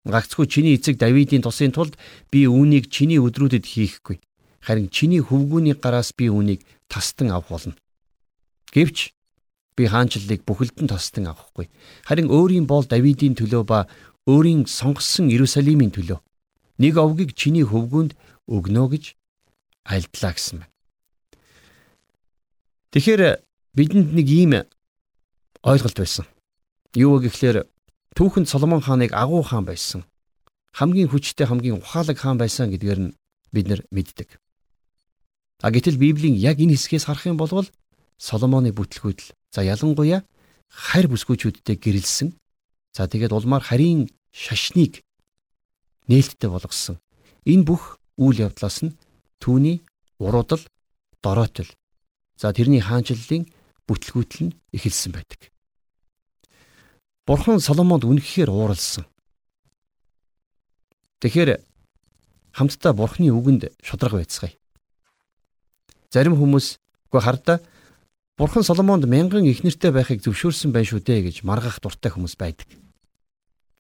Гагцхүү 0.04 0.46
чиний 0.50 0.76
эцэг 0.76 0.98
Давидын 0.98 1.46
тусын 1.46 1.72
тулд 1.72 1.96
би 2.32 2.44
үүнийг 2.48 2.90
чиний 2.92 3.22
өдрүүдэд 3.22 3.64
хийхгүй. 3.64 4.20
Харин 4.60 4.90
чиний 4.90 5.22
хөвгүүний 5.22 5.78
гараас 5.78 6.12
би 6.12 6.28
үүнийг 6.28 6.66
тастан 6.92 7.32
авах 7.32 7.50
болно. 7.50 7.76
Гэвч 8.74 9.14
би 9.78 9.84
хаанчлалыг 9.88 10.44
бүхэлдэн 10.44 10.90
тастан 10.90 11.32
авахгүй. 11.32 11.70
Харин 12.04 12.28
өөрийн 12.28 12.66
бол 12.68 12.84
Давидын 12.84 13.38
төлөө 13.38 13.64
ба 13.64 13.88
өөрийн 14.28 14.66
сонгосон 14.66 15.30
Иерусалимийн 15.30 15.94
төлөө 15.94 16.20
нэг 16.82 16.98
овгийг 16.98 17.38
чиний 17.38 17.64
хөвгүүнд 17.64 18.18
өгнө 18.50 18.86
гэж 18.90 19.16
альдлаа 19.86 20.34
гэсэн 20.34 20.58
байна. 20.62 20.72
Тэгэхээр 22.92 23.22
бидэнд 23.74 24.10
нэг 24.14 24.28
ийм 24.28 24.54
ойлголт 25.64 25.98
байсан. 25.98 26.26
Юу 26.94 27.24
гэхлээр 27.24 27.66
түүхэнд 28.16 28.52
Соломон 28.52 28.82
хааныг 28.84 29.16
агуу 29.16 29.42
хаан 29.42 29.66
байсан. 29.66 30.04
Хамгийн 30.76 31.08
хүчтэй 31.08 31.48
хамгийн 31.48 31.80
ухаалаг 31.80 32.18
хаан 32.20 32.38
байсан 32.38 32.72
гэдгээр 32.72 33.00
нь 33.00 33.16
бид 33.52 33.68
нар 33.68 33.82
мэддэг. 33.92 34.40
А 35.62 35.72
гэтэл 35.72 36.02
Библийн 36.02 36.36
яг 36.36 36.60
энэ 36.60 36.76
хэсгээс 36.76 37.06
харах 37.08 37.26
юм 37.30 37.38
бол 37.38 37.68
Соломоны 38.18 38.76
бүтлгүүдл 38.76 39.34
за 39.54 39.62
ялангуяа 39.64 40.22
харь 40.70 41.08
бүсгүүчүүдтэй 41.10 41.78
гэрэлсэн. 41.78 42.38
За 42.94 43.08
тэгээд 43.08 43.32
улмаар 43.32 43.64
харийн 43.64 44.12
шашныг 44.32 45.02
нээлттэй 46.08 46.50
болгосон. 46.50 47.00
Энэ 47.46 47.66
бүх 47.66 47.98
үйл 48.18 48.52
явдлаас 48.52 48.84
нь 48.84 48.96
түүний 49.42 49.82
уруудал, 50.22 50.62
дороотол. 51.26 51.68
За 52.38 52.54
тэрний 52.54 52.82
хаанчлалын 52.82 53.50
бүтлгүүтэл 53.90 54.54
нь 54.54 54.56
эхэлсэн 54.72 55.12
байдаг. 55.12 55.50
Бурхан 57.26 57.60
Соломонд 57.60 58.06
үнэхээр 58.06 58.50
ууралсан. 58.54 59.06
Тэгэхээр 61.22 61.62
хамтдаа 62.54 62.94
Бурханы 62.94 63.30
үгэнд 63.34 63.74
шудраг 63.82 64.18
байцгаая. 64.18 64.54
Зарим 66.10 66.36
хүмүүс 66.38 66.82
үгүй 67.10 67.22
хардаа 67.22 67.58
Бурхан 68.38 68.66
Соломонд 68.66 69.06
мянган 69.06 69.46
ихнэртэй 69.46 69.94
байхыг 69.94 70.26
зөвшөөрсөн 70.26 70.74
байх 70.74 70.90
шүү 70.90 71.06
дээ 71.06 71.30
гэж 71.30 71.36
маргах 71.46 71.78
дуртай 71.78 72.10
хүмүүс 72.10 72.36
байдаг. 72.42 72.68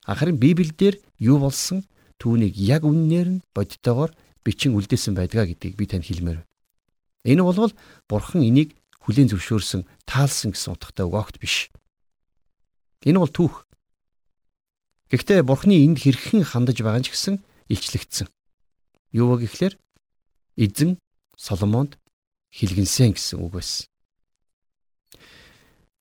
Харин 0.06 0.38
Библиэлд 0.38 1.02
юу 1.18 1.42
болсон 1.42 1.82
түүнийг 2.22 2.54
яг 2.62 2.86
үннээр 2.86 3.42
нь 3.42 3.44
бодтойгоор 3.58 4.14
бичин 4.46 4.76
үлдээсэн 4.78 5.14
байдгаа 5.16 5.46
гэдгийг 5.50 5.76
би 5.78 5.86
танд 5.86 6.06
хэлмээр 6.06 6.42
байна. 6.42 6.50
Энэ 7.26 7.44
бол 7.46 7.74
Бурхан 8.10 8.42
энийг 8.42 8.74
хүлийн 9.06 9.30
зөвшөөрсөн 9.30 9.86
таалсан 10.06 10.54
гэсэн 10.54 10.74
утгатай 10.74 11.06
үг 11.06 11.16
огт 11.18 11.38
биш. 11.38 11.70
Энэ 13.06 13.22
бол 13.22 13.30
түүх. 13.30 13.66
Гэхдээ 15.10 15.42
Бурхны 15.46 15.76
энд 15.86 16.02
хэрхэн 16.02 16.46
хандаж 16.46 16.82
байгаа 16.82 17.02
ч 17.06 17.14
гэсэн 17.14 17.42
илчлэгдсэн. 17.70 18.30
Юу 19.12 19.36
вэ 19.36 19.46
гэхлээр 19.46 19.76
эзэн 20.58 20.98
Соломонд 21.36 21.98
хэлгэнсэн 22.54 23.18
гэсэн 23.18 23.38
үг 23.42 23.52
байсан. 23.58 23.86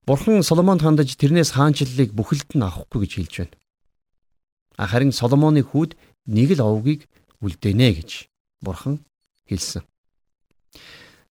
Бурхан 0.06 0.44
Соломонд 0.46 0.84
хандаж 0.84 1.16
тэрнээс 1.16 1.56
хаанчлалыг 1.56 2.12
бүхэлд 2.12 2.54
нь 2.56 2.64
авахгүй 2.64 3.04
гэж 3.04 3.12
хэлж 3.16 3.34
байна. 3.44 3.56
Харин 4.78 5.12
Соломоны 5.12 5.64
хүүд 5.64 5.96
нэг 6.30 6.56
л 6.56 6.64
овгийг 6.64 7.08
үлдээнэ 7.40 7.88
гэж 8.00 8.29
Бурхан 8.60 9.00
хэлсэн. 9.48 9.82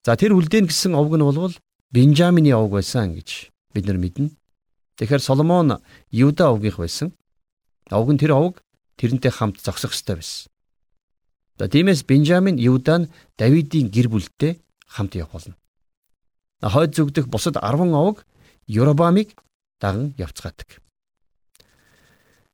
За 0.05 0.15
тэр 0.15 0.33
үлдээн 0.33 0.67
гэсэн 0.67 0.95
овг 0.97 1.13
нь 1.15 1.23
бол 1.23 1.53
Бенжамины 1.91 2.53
овг 2.53 2.81
байсан 2.81 3.13
гэж 3.13 3.49
бид 3.73 3.85
нар 3.85 3.97
мэднэ. 3.97 4.29
Тэгэхээр 4.97 5.21
Соломон 5.21 5.81
Юда 6.11 6.49
овгийнх 6.49 6.77
байсан. 6.77 7.13
Овг 7.89 8.09
нь 8.13 8.21
тэр 8.21 8.33
овг 8.33 8.61
тэрнтэй 8.97 9.31
хамт 9.31 9.61
зогсох 9.61 9.93
ёстой 9.93 10.17
байсан. 10.17 10.49
За 11.57 11.67
тиймээс 11.67 12.03
Бенжамин 12.03 12.57
Юда 12.57 12.99
нь 12.99 13.09
Давидын 13.37 13.89
гэр 13.89 14.07
бүлтэй 14.09 14.61
хамт 14.87 15.15
болно. 15.15 15.55
Хойд 16.61 16.95
зүгдэх 16.95 17.27
бусад 17.27 17.55
10 17.55 17.93
овг 17.93 18.25
Ёробамыг 18.67 19.35
даган 19.79 20.13
явцгаадаг. 20.17 20.81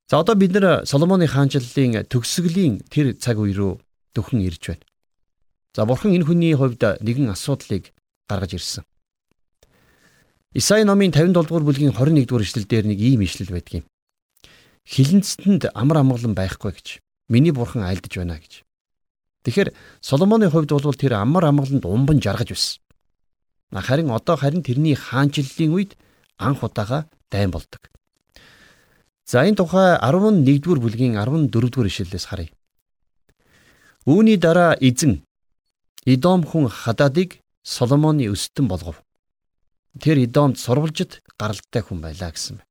За 0.10 0.20
одоо 0.20 0.36
бид 0.36 0.52
нэр 0.54 0.86
Соломоны 0.86 1.28
хаанчлалын 1.28 2.06
төгсгөлийн 2.06 2.86
тэр 2.90 3.18
цаг 3.18 3.38
үе 3.38 3.54
рүү 3.54 3.85
дөхөн 4.16 4.42
ирж 4.48 4.64
байна. 4.72 4.86
За 5.76 5.86
бурхан 5.86 6.16
энэ 6.16 6.24
хүний 6.24 6.56
хувьд 6.56 6.80
нэгэн 7.04 7.36
асуудлыг 7.36 7.92
гаргаж 8.32 8.56
ирсэн. 8.56 8.84
Исаи 10.56 10.88
номын 10.88 11.12
57 11.12 11.36
дугаар 11.36 11.68
бүлгийн 11.68 11.92
21 11.92 12.26
дугаар 12.32 12.48
эшлэлдэр 12.48 12.88
нэг 12.88 13.00
ийм 13.04 13.22
ишлэл 13.28 13.52
байдаг 13.52 13.84
юм. 13.84 13.86
Хилэнцтэнд 14.88 15.76
амар 15.76 16.00
амгалан 16.00 16.32
байхгүй 16.32 16.72
гэж 16.72 16.88
миний 17.28 17.52
бурхан 17.52 17.84
айлдж 17.84 18.16
байна 18.16 18.40
гэж. 18.40 18.64
Тэгэхээр 19.44 19.76
Соломоны 20.00 20.48
хувьд 20.48 20.72
бол 20.72 20.96
тэр 20.96 21.20
амар 21.20 21.52
амгаланд 21.52 21.84
умбан 21.84 22.24
жаргаж 22.24 22.56
байсан. 22.56 22.80
Харин 23.76 24.16
одоо 24.16 24.40
харин 24.40 24.64
тэрний 24.64 24.96
хаанчлалын 24.96 25.76
үед 25.76 25.92
анх 26.40 26.64
удаага 26.64 27.12
дайн 27.28 27.52
болдог. 27.52 27.92
За 29.28 29.44
энэ 29.44 29.60
тухай 29.60 30.00
11 30.00 30.64
дугаар 30.64 30.80
бүлгийн 30.80 31.20
14 31.20 31.52
дугаар 31.52 31.92
ишлэлээс 31.92 32.26
харъя. 32.32 32.55
Үүний 34.06 34.38
дараа 34.38 34.78
эзэн 34.78 35.26
Идом 36.06 36.46
хүн 36.46 36.70
Хададыг 36.70 37.42
Соломоны 37.66 38.30
өстөн 38.30 38.70
болгов. 38.70 39.02
Тэр 39.98 40.22
Идомд 40.22 40.62
сурвалжид 40.62 41.26
гаралтай 41.42 41.82
хүн 41.82 42.06
байлаа 42.06 42.30
гэсэн 42.30 42.62
байна. 42.62 42.70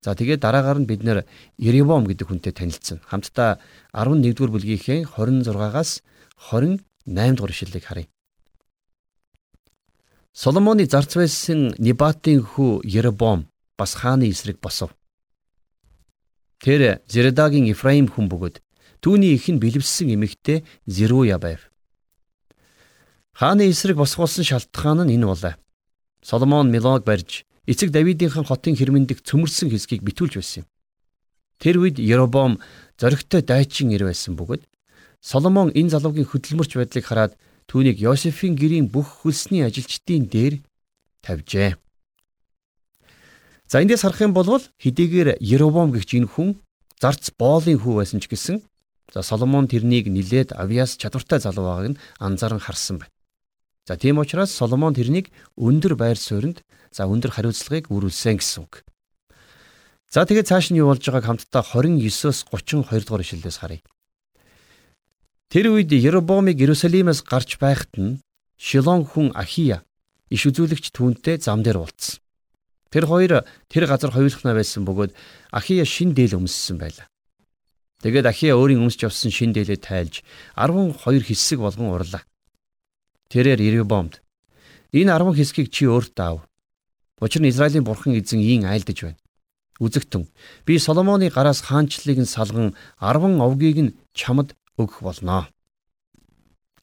За 0.00 0.16
тэгээд 0.16 0.40
дараагаар 0.40 0.80
нь 0.80 0.88
бид 0.88 1.04
нэр 1.04 1.28
Еревом 1.60 2.08
гэдэг 2.08 2.28
хүнтэй 2.28 2.52
танилцсан. 2.56 3.04
Хамтдаа 3.04 3.60
11-р 3.92 4.48
бүлгийнхээ 4.48 5.12
26-аас 5.12 6.00
28 6.48 7.36
дугаар 7.36 7.52
ишлэлийг 7.52 7.84
харъя. 7.84 8.08
Соломоны 10.32 10.88
зарц 10.88 11.20
байсан 11.20 11.76
Небатын 11.76 12.40
хүү 12.40 12.80
Еребом 12.88 13.52
бас 13.76 13.92
хааны 13.92 14.32
эсрэг 14.32 14.56
босов. 14.60 14.96
Тэр 16.64 17.04
Зередагийн 17.12 17.68
Ифраим 17.68 18.08
хүн 18.08 18.32
бөгөөд 18.32 18.64
түүний 19.04 19.36
их 19.36 19.52
нь 19.52 19.60
бэлэвссэн 19.60 20.16
эмэгтэй 20.16 20.64
Зеруя 20.88 21.36
байв. 21.36 21.68
Хааны 23.36 23.68
эсрэг 23.68 24.00
босгуулсан 24.00 24.48
шалтгаан 24.48 25.04
нь 25.04 25.20
энэ 25.20 25.28
болоо. 25.28 25.54
Соломон 26.24 26.72
Милог 26.72 27.04
барьж 27.04 27.44
эцэг 27.68 27.92
Давидынхан 27.92 28.48
хотын 28.48 28.72
хэрмэндик 28.72 29.20
цөмөрсөн 29.20 29.68
хэсгийг 29.68 30.00
битүүлж 30.00 30.40
байсан 30.40 30.64
юм. 30.64 30.68
Тэр 31.60 31.84
үед 31.84 32.00
Еробом 32.00 32.64
зоригтой 32.96 33.44
дайчин 33.44 33.92
ир 33.92 34.08
байсан 34.08 34.40
бөгөөд 34.40 34.64
Соломон 35.20 35.68
энэ 35.76 35.92
залуугийн 35.92 36.24
хөдөлмөрч 36.24 36.72
байдлыг 36.80 37.04
хараад 37.04 37.36
түүнийг 37.68 38.00
Йосефийн 38.00 38.56
гэрийн 38.56 38.88
бүх 38.88 39.20
хөлсний 39.20 39.68
ажилчдын 39.68 40.32
дээр 40.32 40.64
тавьжээ. 41.20 41.76
За 43.68 43.84
эндээс 43.84 44.00
харах 44.00 44.24
юм 44.24 44.32
бол 44.32 44.64
хэдийгээр 44.80 45.44
Еробом 45.44 45.92
гэгч 45.92 46.16
энэ 46.16 46.32
хүн 46.32 46.56
зарц 46.96 47.28
боолын 47.36 47.76
хүү 47.76 48.00
байсан 48.00 48.20
ч 48.24 48.32
гэсэн 48.32 48.64
за 49.14 49.22
Соломон 49.22 49.70
тэрнийг 49.70 50.10
нилээд 50.10 50.58
авьяас 50.58 50.98
чадвартай 50.98 51.38
залуу 51.38 51.64
байгааг 51.70 51.88
нь 51.94 52.00
анзааран 52.18 52.58
харсан 52.58 52.98
байна. 52.98 53.14
За 53.86 53.94
тийм 53.96 54.18
учраас 54.18 54.50
Соломон 54.50 54.94
тэрнийг 54.98 55.30
өндөр 55.54 55.94
байр 55.94 56.18
суурьнд 56.18 56.66
за 56.90 57.06
өндөр 57.06 57.30
хариуцлагыг 57.30 57.94
өрүүлсэн 57.94 58.42
гэсэн 58.42 58.66
үг. 58.66 58.82
За 60.10 60.26
тэгээд 60.26 60.50
цааш 60.50 60.74
нь 60.74 60.82
юу 60.82 60.90
болж 60.90 61.06
байгааг 61.06 61.30
хамтдаа 61.30 61.62
29-оос 61.62 62.50
32 62.50 63.06
дугаар 63.06 63.22
ишлэлээс 63.22 63.58
харъя. 63.62 63.86
Тэр 65.46 65.70
үед 65.70 65.94
Еробомыг 65.94 66.58
Иерусалимаас 66.58 67.22
гарч 67.22 67.62
байхад 67.62 67.94
нь 67.94 68.18
Шилон 68.58 69.06
хүн 69.06 69.30
Ахия 69.38 69.86
иш 70.26 70.42
үзүүлэгч 70.50 70.90
түүнтэй 70.90 71.38
зам 71.38 71.62
дээр 71.62 71.86
уулзсан. 71.86 72.18
Тэр 72.90 73.06
хоёр 73.06 73.46
тэр 73.70 73.86
газар 73.86 74.10
хоёулахна 74.10 74.58
байсан 74.58 74.82
бөгөөд 74.82 75.14
Ахия 75.54 75.86
шин 75.86 76.14
дээл 76.14 76.42
өмссөн 76.42 76.82
байлаа. 76.82 77.06
Тэгээд 78.04 78.28
Ахия 78.28 78.52
өөрийн 78.52 78.84
өмсч 78.84 79.00
явсан 79.00 79.32
шин 79.32 79.56
дээлээ 79.56 79.80
тайлж 79.80 80.20
12 80.60 81.24
хэсэг 81.24 81.56
болгон 81.64 81.88
урлаа. 81.88 82.20
Тэрээр 83.32 83.64
Еребомд 83.64 84.20
энэ 84.92 85.08
10 85.08 85.32
хэсгийг 85.32 85.72
чи 85.72 85.88
өөртөө 85.88 86.28
ав. 86.28 86.44
Учир 87.24 87.40
нь 87.40 87.48
Израилийн 87.48 87.88
бурхан 87.88 88.12
эзэн 88.12 88.44
ийн 88.44 88.68
айлдаж 88.68 89.08
байна. 89.08 89.20
Үзэгтэн 89.80 90.28
би 90.68 90.76
Соломоны 90.76 91.32
гараас 91.32 91.64
хаанчлалыг 91.64 92.20
нь 92.20 92.28
салган 92.28 92.76
10 93.00 93.40
овгийг 93.40 93.78
нь 93.80 93.96
чамд 94.12 94.52
өгөх 94.76 95.00
болно. 95.00 95.48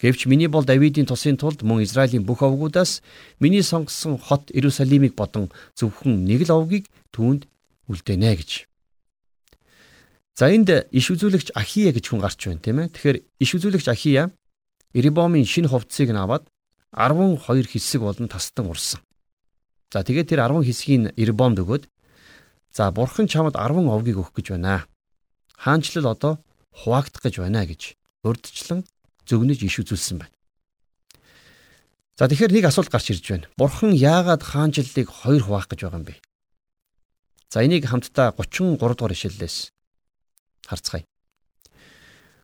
Гэвч 0.02 0.26
миний 0.26 0.50
бол 0.50 0.66
Давидын 0.66 1.06
тусын 1.06 1.38
тулд 1.38 1.62
мөн 1.62 1.86
Израилийн 1.86 2.26
бүх 2.26 2.42
овгуудаас 2.42 3.06
миний 3.38 3.62
сонгосон 3.62 4.18
хот 4.18 4.50
Иерусалимыг 4.50 5.14
бодон 5.14 5.54
зөвхөн 5.78 6.26
нэг 6.26 6.50
л 6.50 6.58
овгийг 6.58 6.90
түүнд 7.14 7.46
үлдээнэ 7.86 8.34
гэж. 8.42 8.71
За 10.36 10.48
энд 10.48 10.70
иш 10.92 11.12
үзүүлэгч 11.12 11.52
Ахия 11.56 11.92
гэж 11.92 12.06
хүн 12.08 12.24
гарч 12.24 12.40
байна 12.48 12.64
тийм 12.64 12.80
ээ. 12.80 12.94
Тэгэхээр 12.96 13.18
иш 13.40 13.52
үзүүлэгч 13.56 13.88
Ахия 13.92 14.32
Ирибомын 14.94 15.48
шинэ 15.48 15.68
хувцсыг 15.72 16.12
нь 16.12 16.20
аваад 16.20 16.48
12 16.96 17.40
хэсэг 17.68 18.02
болон 18.02 18.28
тастан 18.28 18.68
урсан. 18.68 19.00
За 19.92 20.04
тэгээд 20.04 20.32
тэр 20.32 20.48
10 20.48 20.64
хэсгийг 20.68 21.12
Ирибомд 21.20 21.60
өгөөд 21.60 21.88
за 22.72 22.92
бурхан 22.92 23.28
чамд 23.28 23.56
10 23.56 23.88
овгийг 23.92 24.20
өгөх 24.20 24.36
гэж 24.36 24.56
байна. 24.56 24.88
Хаанчлал 25.56 26.16
одоо 26.16 26.40
хуваагдах 26.72 27.24
гэж 27.24 27.44
байна 27.44 27.68
гэж 27.68 27.96
урдчлан 28.24 28.88
зөгнөж 29.28 29.60
иш 29.68 29.84
үзүүлсэн 29.84 30.24
байна. 30.24 30.36
За 32.16 32.28
тэгэхээр 32.28 32.56
нэг 32.56 32.66
асуулт 32.68 32.92
гарч 32.92 33.12
ирж 33.12 33.26
байна. 33.28 33.48
Бурхан 33.60 33.92
яагаад 33.96 34.44
хаанчлалыг 34.44 35.08
хоёр 35.08 35.44
хуваах 35.44 35.68
гэж 35.68 35.80
байгаа 35.88 36.00
юм 36.00 36.08
бэ? 36.08 36.16
За 37.52 37.64
энийг 37.64 37.88
хамтдаа 37.88 38.32
33 38.32 38.80
дугаар 38.80 39.12
ишлэлээс 39.16 39.72
харцгаая. 40.68 41.06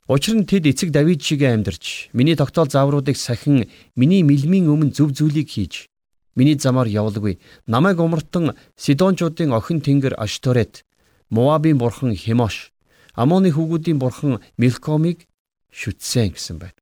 Учир 0.07 0.39
нь 0.39 0.47
тэд 0.47 0.71
эцэг 0.71 0.91
Давид 0.95 1.19
шигээ 1.19 1.51
амьдарч 1.51 2.15
миний 2.15 2.35
тогтоол 2.39 2.71
заавруудыг 2.71 3.17
сахин 3.19 3.67
миний 3.95 4.23
мэлмийн 4.23 4.71
өмнө 4.71 4.95
зөв 4.95 5.11
зүйлийг 5.11 5.51
хийж 5.51 5.91
миний 6.37 6.55
замаар 6.55 6.87
явуулгүй 6.87 7.43
намайг 7.67 7.99
умартан 7.99 8.55
Сидончуудын 8.79 9.51
охин 9.51 9.83
тэнгэр 9.83 10.15
Ашторет 10.15 10.87
Моабын 11.29 11.75
бурхан 11.75 12.15
Хемош 12.15 12.71
Амоны 13.17 13.51
хүүгүүдийн 13.51 13.99
бурхан 13.99 14.39
Милкомыг 14.55 15.27
шүтсэн 15.75 16.31
гэсэн 16.37 16.61
байна. 16.61 16.77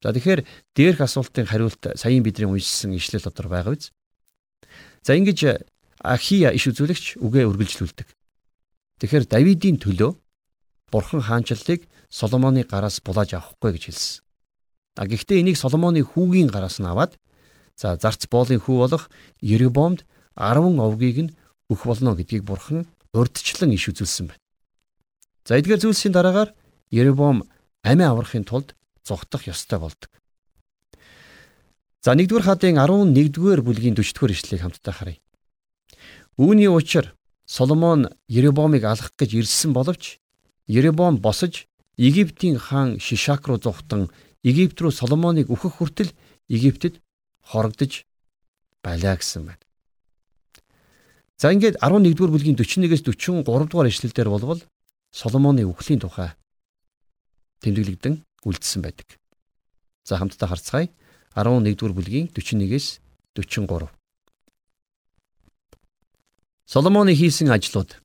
За 0.00 0.14
тэгэхээр 0.14 0.46
дээрх 0.78 1.00
асуултын 1.04 1.44
хариулт 1.44 1.98
саяын 1.98 2.22
бидний 2.22 2.48
уншсан 2.48 2.94
ишлэл 2.96 3.26
дотор 3.26 3.52
байгаа 3.52 3.74
биз? 3.76 3.92
За 5.02 5.12
ингэж 5.12 5.60
Ахия 6.00 6.52
иш 6.52 6.68
үзүүлэгч 6.70 7.18
үгээ 7.20 7.44
үргэлжлүүлдэг. 7.48 8.08
Тэгэхээр 9.00 9.24
Давидын 9.28 9.76
төлөө 9.80 10.12
Бурхан 10.94 11.26
хаанчлалыг 11.26 11.90
Соломоны 12.06 12.62
гараас 12.62 13.02
булааж 13.02 13.34
авахгүй 13.34 13.74
гэж 13.74 13.84
хэлсэн. 13.90 14.22
А 14.94 15.10
гэхдээ 15.10 15.42
энийг 15.42 15.58
Соломоны 15.58 16.06
хүүгийн 16.06 16.46
гараас 16.46 16.78
нь 16.78 16.86
аваад 16.86 17.18
за 17.74 17.98
зарц 17.98 18.30
боолын 18.30 18.62
хүү 18.62 18.76
болох 18.78 19.10
Еребомд 19.42 20.06
10 20.38 20.78
овгийг 20.78 21.18
нь 21.18 21.34
өгөх 21.66 21.90
болно 21.90 22.14
гэдгийг 22.14 22.46
Бурхан 22.46 22.86
урдчлан 23.10 23.74
иш 23.74 23.90
үзүүлсэн 23.90 24.30
байна. 24.30 24.42
За 25.42 25.58
эдгээр 25.58 25.82
зүйлсийн 25.82 26.14
дараагаар 26.14 26.54
Еребом 26.94 27.42
амиа 27.82 28.14
аврахын 28.14 28.46
тулд 28.46 28.78
зогтох 29.02 29.50
ёстой 29.50 29.82
болдог. 29.82 30.14
За 32.06 32.14
1-р 32.14 32.42
хадын 32.46 32.78
11-р 32.78 33.66
бүлгийн 33.66 33.98
40-р 33.98 34.30
ишлэгийг 34.30 34.62
хамтдаа 34.62 34.94
харъя. 34.94 35.18
Үүний 36.38 36.70
учир 36.70 37.18
Соломон 37.50 38.14
Еребомыг 38.30 38.86
алах 38.86 39.10
гэж 39.18 39.42
ирсэн 39.42 39.74
боловч 39.74 40.22
Еребом 40.66 41.18
босож 41.18 41.66
Египтийн 41.96 42.58
хаан 42.58 42.98
Шишак 42.98 43.46
руу 43.48 43.58
зугтан 43.62 44.10
Египт 44.42 44.80
рүү 44.80 44.92
Соломоныг 44.92 45.48
өөхөх 45.52 45.78
хүртэл 45.78 46.10
Египтэд 46.48 47.00
хорогдож 47.40 48.04
байлаа 48.82 49.16
гэсэн 49.16 49.46
байна. 49.48 49.64
За 51.36 51.52
ингээд 51.52 51.80
11-р 51.80 52.30
бүлгийн 52.32 52.56
41-ээс 52.56 53.02
43 53.04 53.44
дугаар 53.44 53.88
ишлэлдэр 53.88 54.28
болвол 54.28 54.60
Соломоны 55.12 55.64
үхлийн 55.68 56.00
тухай 56.00 56.32
тэмдэглэгдэн 57.60 58.24
үлдсэн 58.44 58.80
байдаг. 58.82 59.20
За 60.04 60.16
хамтдаа 60.18 60.48
харцгаая. 60.48 60.88
11-р 61.34 61.92
бүлгийн 61.92 62.28
41-ээс 62.32 63.00
43. 63.34 63.88
Соломоны 66.64 67.12
хийсэн 67.14 67.50
ажлууд 67.50 68.00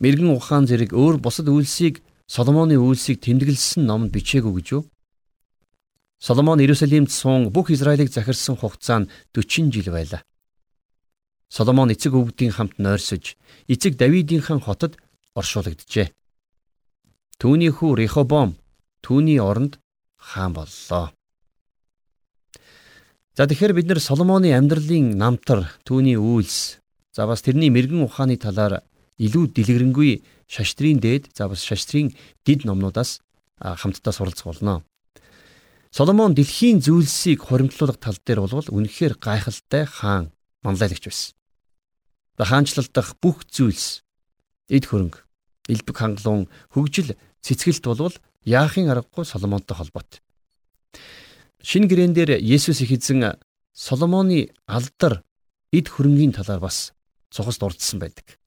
мэрэгэн 0.00 0.32
ухаан 0.32 0.64
зэрэг 0.66 0.96
өөр 0.96 1.16
бусад 1.20 1.48
үйлсийг 1.48 2.00
Соломоны 2.30 2.78
үйлсийг 2.78 3.20
тэмдэглэсэн 3.26 3.84
номд 3.84 4.14
бичээгүй 4.14 4.52
гэж 4.62 4.66
юу? 4.78 4.82
Соломон 6.20 6.60
Иерусалимд 6.60 7.10
суун 7.10 7.50
бүх 7.50 7.70
Израилийг 7.74 8.12
захирсан 8.12 8.54
хугацаа 8.56 9.02
нь 9.02 9.10
40 9.34 9.72
жил 9.72 9.88
байлаа. 9.90 10.22
Соломон 11.48 11.90
эцэг 11.90 12.14
өвгдийн 12.14 12.54
хамт 12.54 12.78
нойрсож 12.78 13.34
эцэг 13.66 13.98
Давидынхан 13.98 14.60
хотод 14.60 15.00
оршуулагджээ. 15.34 16.12
Түүний 17.40 17.72
хүү 17.72 17.98
Рехобом 17.98 18.54
түүний 19.02 19.40
оронд 19.40 19.80
хаан 20.14 20.52
боллоо. 20.54 21.10
За 23.34 23.48
тэгэхээр 23.48 23.72
бид 23.74 23.86
нэр 23.88 24.00
Соломоны 24.04 24.52
амьдралын 24.52 25.16
намтар 25.16 25.72
түүний 25.88 26.20
үйлс 26.20 26.78
за 27.16 27.26
бас 27.26 27.40
тэрний 27.40 27.72
мэрэгэн 27.72 28.04
ухааны 28.04 28.36
талаар 28.36 28.84
илүү 29.20 29.52
дэлгэрэнгүй 29.52 30.24
шаштрын 30.48 30.98
дээд 30.98 31.36
за 31.36 31.48
бас 31.52 31.60
шаштрын 31.60 32.16
дид 32.44 32.64
номнуудаас 32.64 33.20
хамтдаа 33.60 34.12
суралцах 34.12 34.48
болно. 34.48 34.82
Соломон 35.92 36.34
дэлхийн 36.34 36.80
зүйлсийг 36.80 37.44
хуримтлуулах 37.44 37.98
тал 38.00 38.16
дээр 38.24 38.40
бол 38.40 38.64
үнэхээр 38.64 39.20
гайхалтай 39.20 39.84
хаан 39.84 40.32
манлайлагч 40.62 41.04
байсан. 41.04 41.34
Хаанчлал 42.40 42.88
дах 42.88 43.18
бүх 43.20 43.44
зүйлс 43.44 44.00
эд 44.72 44.88
хөрөнгө, 44.88 45.20
элбэг 45.68 45.96
хангалуун, 45.98 46.48
хөгжил, 46.72 47.18
цэцгэлт 47.44 47.84
болвол 47.84 48.16
яахын 48.46 48.88
аргагүй 48.88 49.26
Соломонтой 49.26 49.76
холбоотой. 49.76 50.24
Шинэ 51.60 51.90
гэрэн 51.90 52.14
дээр 52.16 52.40
Есүс 52.40 52.80
их 52.80 52.96
эзэн 52.96 53.36
Соломоны 53.74 54.54
алдар 54.64 55.20
эд 55.72 55.92
хөрөнгийн 55.92 56.32
талаар 56.32 56.60
бас 56.64 56.94
цухас 57.28 57.58
дурдсан 57.58 58.00
байдаг. 58.00 58.39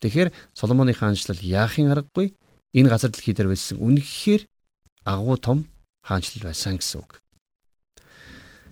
Тэгэхээр 0.00 0.32
Соломоны 0.52 0.92
хаанчлал 0.92 1.40
яахын 1.40 1.92
аргагүй 1.92 2.36
энэ 2.76 2.88
газар 2.88 3.10
дэлхий 3.10 3.32
дээр 3.32 3.48
байсан 3.52 3.80
үнэхээр 3.80 4.42
агуу 5.04 5.36
том 5.40 5.64
хаанчлал 6.04 6.52
байсан 6.52 6.76
гэсэн 6.76 7.00
үг. 7.00 7.22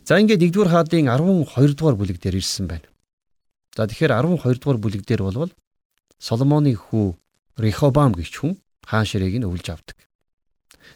За 0.04 0.20
ингээд 0.20 0.44
1-р 0.52 0.68
хаадын 0.68 1.08
12 1.08 1.74
дугаар 1.80 1.96
бүлэг 1.96 2.20
дээр 2.20 2.37
ирсэн 2.44 2.68
байна. 2.68 2.88
За 3.72 3.88
тэгэхээр 3.88 4.12
12 4.20 4.60
дугаар 4.60 4.78
бүлэг 4.78 5.02
дээр 5.08 5.24
болвол 5.24 5.52
Соломоны 6.20 6.76
хүү 6.76 7.16
Рехобам 7.56 8.12
гихч 8.12 8.44
хүн 8.44 8.60
хаан 8.84 9.08
ширээг 9.08 9.40
нь 9.40 9.48
өвлж 9.48 9.66
авдаг. 9.72 9.96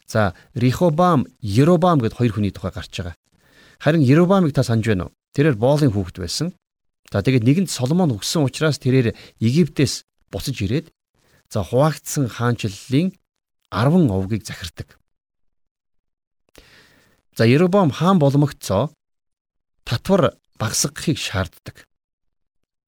За 0.06 0.34
Рихобам, 0.54 1.24
Еробам 1.40 1.98
гэд 2.00 2.14
хоёр 2.14 2.32
хүний 2.36 2.52
тухай 2.52 2.72
гарч 2.72 2.92
байгаа. 2.92 3.16
Харин 3.80 4.02
Еробамыг 4.04 4.52
та 4.52 4.62
санаж 4.62 4.86
байна 4.86 5.04
уу? 5.08 5.16
Тэрээр 5.32 5.56
боолын 5.56 5.92
хүүхэд 5.92 6.18
байсан. 6.20 6.52
За 7.12 7.22
тэгээд 7.22 7.44
нэгэнд 7.44 7.70
Соломон 7.70 8.12
өгсөн 8.12 8.44
учраас 8.44 8.76
тэрээр 8.78 9.16
Египтээс 9.40 10.04
буцаж 10.32 10.56
ирээд 10.62 10.86
за 11.52 11.64
хуваагдсан 11.64 12.28
хаанчлалын 12.28 13.12
10 13.70 14.10
овгийг 14.10 14.44
захирдаг. 14.46 14.98
За 17.36 17.44
Еробам 17.46 17.90
хаан 17.90 18.18
боломогцоо 18.18 18.90
татвар 19.84 20.34
багсгахыг 20.58 21.18
шаарддаг. 21.18 21.86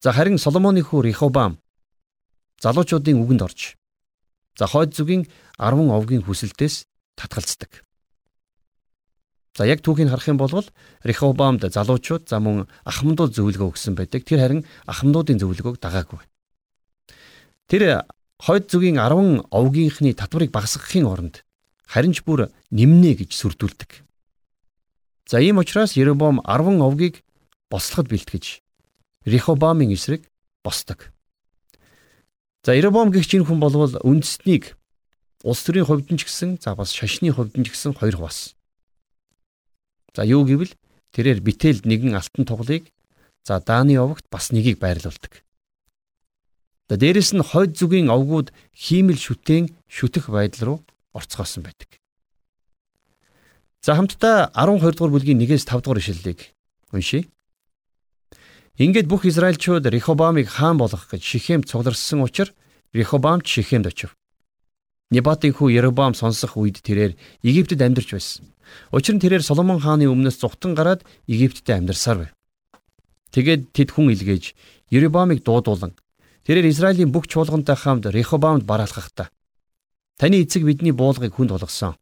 За 0.01 0.13
харин 0.13 0.39
Соломоны 0.39 0.83
хүү 0.83 1.09
Рихобам 1.09 1.61
залуучуудын 2.61 3.21
үгэнд 3.23 3.43
орж 3.43 3.61
за 4.59 4.67
хойд 4.67 4.97
зүгийн 4.97 5.29
10 5.59 5.93
овгийн 5.97 6.25
хүсэлтээс 6.25 6.85
татгалздаг. 7.17 7.85
За 9.57 9.67
яг 9.67 9.81
түүхийг 9.85 10.09
харах 10.09 10.29
юм 10.29 10.39
бол 10.39 10.65
Рехобамд 11.05 11.69
залуучууд 11.69 12.29
за 12.29 12.41
мөн 12.41 12.69
ахмадууд 12.85 13.35
зөвлөгөө 13.37 13.73
өгсөн 13.73 13.95
байдаг. 13.99 14.25
Тэр 14.25 14.41
харин 14.41 14.65
ахмадуудын 14.87 15.41
зөвлөгөөг 15.43 15.77
дагаагүй. 15.83 16.23
Тэр 17.71 18.03
хойд 18.43 18.67
зүгийн 18.67 18.99
10 18.99 19.47
овгийнхны 19.47 20.11
татварыг 20.19 20.51
багасгахын 20.51 21.07
оронд 21.07 21.47
харин 21.87 22.11
ч 22.11 22.27
бүр 22.27 22.51
нэмнэ 22.75 23.15
гэж 23.23 23.31
сүрдүүлдэг. 23.31 24.03
За 25.31 25.39
ийм 25.39 25.63
учраас 25.63 25.95
Еребом 25.95 26.43
10 26.43 26.83
овгийг 26.83 27.23
бослоход 27.71 28.11
бэлтгэж 28.11 28.59
Рехобамын 29.23 29.95
эсрэг 29.95 30.27
босдог. 30.67 31.15
За 32.67 32.75
Еребом 32.75 33.15
гихч 33.15 33.39
энэ 33.39 33.47
хүн 33.47 33.63
болвол 33.63 33.95
үндэстнийг 34.03 34.75
улс 35.47 35.63
төрийн 35.63 35.87
хувьд 35.87 36.11
ч 36.11 36.27
гэсэн 36.27 36.59
за 36.59 36.75
бас 36.75 36.91
шашны 36.91 37.31
хувьд 37.31 37.55
ч 37.55 37.71
гэсэн 37.71 37.95
хоёр 37.95 38.19
хуваасан. 38.19 38.59
За 40.11 40.27
юу 40.27 40.43
гэвэл 40.43 40.75
тэрээр 41.15 41.39
битэлд 41.39 41.87
нэгэн 41.87 42.19
алтан 42.19 42.51
туглыг 42.51 42.91
за 43.47 43.63
дааны 43.63 43.95
овогт 43.95 44.27
бас 44.27 44.51
нэгийг 44.51 44.83
байрлуулдаг. 44.83 45.47
За 46.91 46.99
дээрэс 46.99 47.39
нь 47.39 47.47
хойд 47.47 47.79
зүгийн 47.79 48.11
овгууд 48.11 48.51
хиймэл 48.75 49.15
шүтэн 49.15 49.71
шүтэх 49.87 50.27
байдал 50.27 50.63
руу 50.67 50.79
орцгоосон 51.15 51.63
байдаг. 51.63 51.87
За 53.79 53.95
хамтдаа 53.95 54.51
12 54.59 54.99
дугаар 54.99 55.15
бүлгийн 55.15 55.39
1-ээс 55.39 55.71
5 55.71 55.87
дугаар 55.87 56.03
ишлэлийг 56.03 56.51
уншийе. 56.91 57.31
Ингээд 58.75 59.07
бүх 59.07 59.23
Израильчууд 59.23 59.87
Рехобамыг 59.87 60.51
хаан 60.51 60.83
болгох 60.83 61.07
гэж 61.07 61.23
Шихемд 61.23 61.71
цугларсан 61.71 62.27
учраас 62.27 62.59
Рехобам 62.91 63.39
ч 63.47 63.63
Шихемд 63.63 63.87
очив. 63.87 64.19
Небатын 65.15 65.55
хүү 65.55 65.71
Ербам 65.79 66.19
сонсох 66.19 66.59
үед 66.59 66.83
тэрээр 66.83 67.15
Египтэд 67.47 67.87
амьдарч 67.87 68.19
байсан. 68.19 68.51
Учир 68.91 69.15
нь 69.15 69.23
тэрээр 69.23 69.47
Соломон 69.47 69.79
хааны 69.79 70.11
өмнөөс 70.11 70.43
зүхтан 70.43 70.75
гараад 70.75 71.07
Египтэд 71.31 71.71
амьдарсаар 71.71 72.19
байв. 72.19 72.33
Тэгээд 73.31 73.71
тэд 73.79 73.95
хүн 73.95 74.11
илгээж 74.11 74.59
Ербамыг 74.91 75.47
дуудуулан 75.47 75.95
Тэрээр 76.51 76.67
Израилийн 76.67 77.15
бүх 77.15 77.31
чуулгантай 77.31 77.79
хамт 77.79 78.11
Рехобамд 78.11 78.67
бараалхахдаа 78.67 79.31
таны 80.19 80.43
эцэг 80.43 80.67
бидний 80.67 80.91
буулгыг 80.91 81.31
хүнд 81.31 81.55
болгосон. 81.55 81.95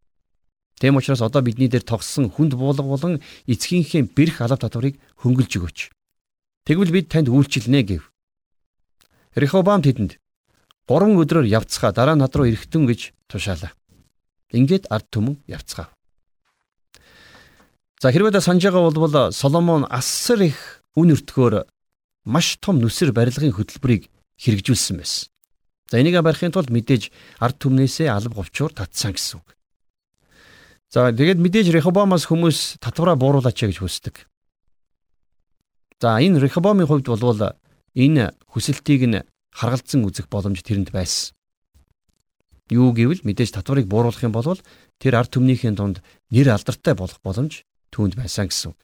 Тэм 0.81 0.97
учраас 0.97 1.21
одоо 1.21 1.45
бидний 1.45 1.69
дээр 1.69 1.85
тогссон 1.85 2.33
хүнд 2.33 2.57
буулга 2.57 2.81
болон 2.81 3.21
эцгийнхээ 3.45 4.09
бэрх 4.17 4.41
алав 4.41 4.57
татварыг 4.57 4.97
хөнгөлж 5.21 5.53
өгөөч. 5.53 5.79
Тэгвэл 6.65 6.97
бид 6.97 7.13
танд 7.13 7.29
үйлчилнэ 7.29 7.93
гэв. 7.93 8.09
Рехобам 9.37 9.85
тэдэнд 9.85 10.17
3 10.17 10.97
өдрөөр 10.97 11.45
явцгаа 11.45 11.93
дараа 11.93 12.17
над 12.17 12.33
руу 12.33 12.49
ирэхтэн 12.49 12.89
гэж 12.89 13.13
тушаалаа. 13.29 13.77
Ингээд 14.57 14.89
ард 14.89 15.13
түмэн 15.13 15.45
явцгаав. 15.45 15.93
За 18.01 18.09
хэрвээ 18.09 18.33
та 18.33 18.41
санаж 18.41 18.65
байгаа 18.65 18.97
бол 18.97 19.29
Соломон 19.29 19.85
асар 19.93 20.41
их 20.41 20.81
үн 20.97 21.13
өртгөөр 21.13 21.69
маш 22.25 22.57
том 22.65 22.81
нүсэр 22.81 23.13
барилгын 23.13 23.53
хөтөлбөрийг 23.53 24.09
хэрэгжүүлсэн 24.38 24.96
байсан. 24.98 25.29
За 25.90 26.01
энийгээ 26.01 26.22
барихын 26.22 26.53
тулд 26.53 26.70
мэдээж 26.70 27.11
ард 27.40 27.57
түмнээсээ 27.59 28.09
алба 28.12 28.44
говчуур 28.44 28.72
татсан 28.77 29.16
гэсэн 29.16 29.40
үг. 29.40 29.48
За 30.88 31.12
тэгээд 31.12 31.40
мэдээж 31.40 31.72
Рехобамаас 31.72 32.29
хүмүүс 32.29 32.81
татвараа 32.81 33.16
бууруулаач 33.16 33.57
гэж 33.57 33.81
хүсдэг. 33.81 34.29
За 36.01 36.20
энэ 36.20 36.40
Рехобамын 36.40 36.88
хувьд 36.88 37.09
болвол 37.09 37.57
энэ 37.96 38.33
хүсэлтийг 38.53 39.03
нь 39.09 39.24
харгалзан 39.53 40.05
үзэх 40.07 40.29
боломж 40.29 40.62
тэрэнд 40.62 40.92
байсан. 40.92 41.35
Юу 42.68 42.92
гэвэл 42.92 43.24
мэдээж 43.24 43.57
татварыг 43.57 43.88
бууруулах 43.88 44.22
юм 44.24 44.33
бол 44.37 44.61
тэр 45.01 45.14
ард 45.16 45.33
түмнийхээ 45.33 45.72
дунд 45.72 46.05
нэр 46.29 46.53
алдартай 46.53 46.92
болох 46.92 47.20
боломж 47.24 47.64
түүнд 47.92 48.14
байсан 48.20 48.48
гэсэн 48.53 48.72
үг. 48.72 48.79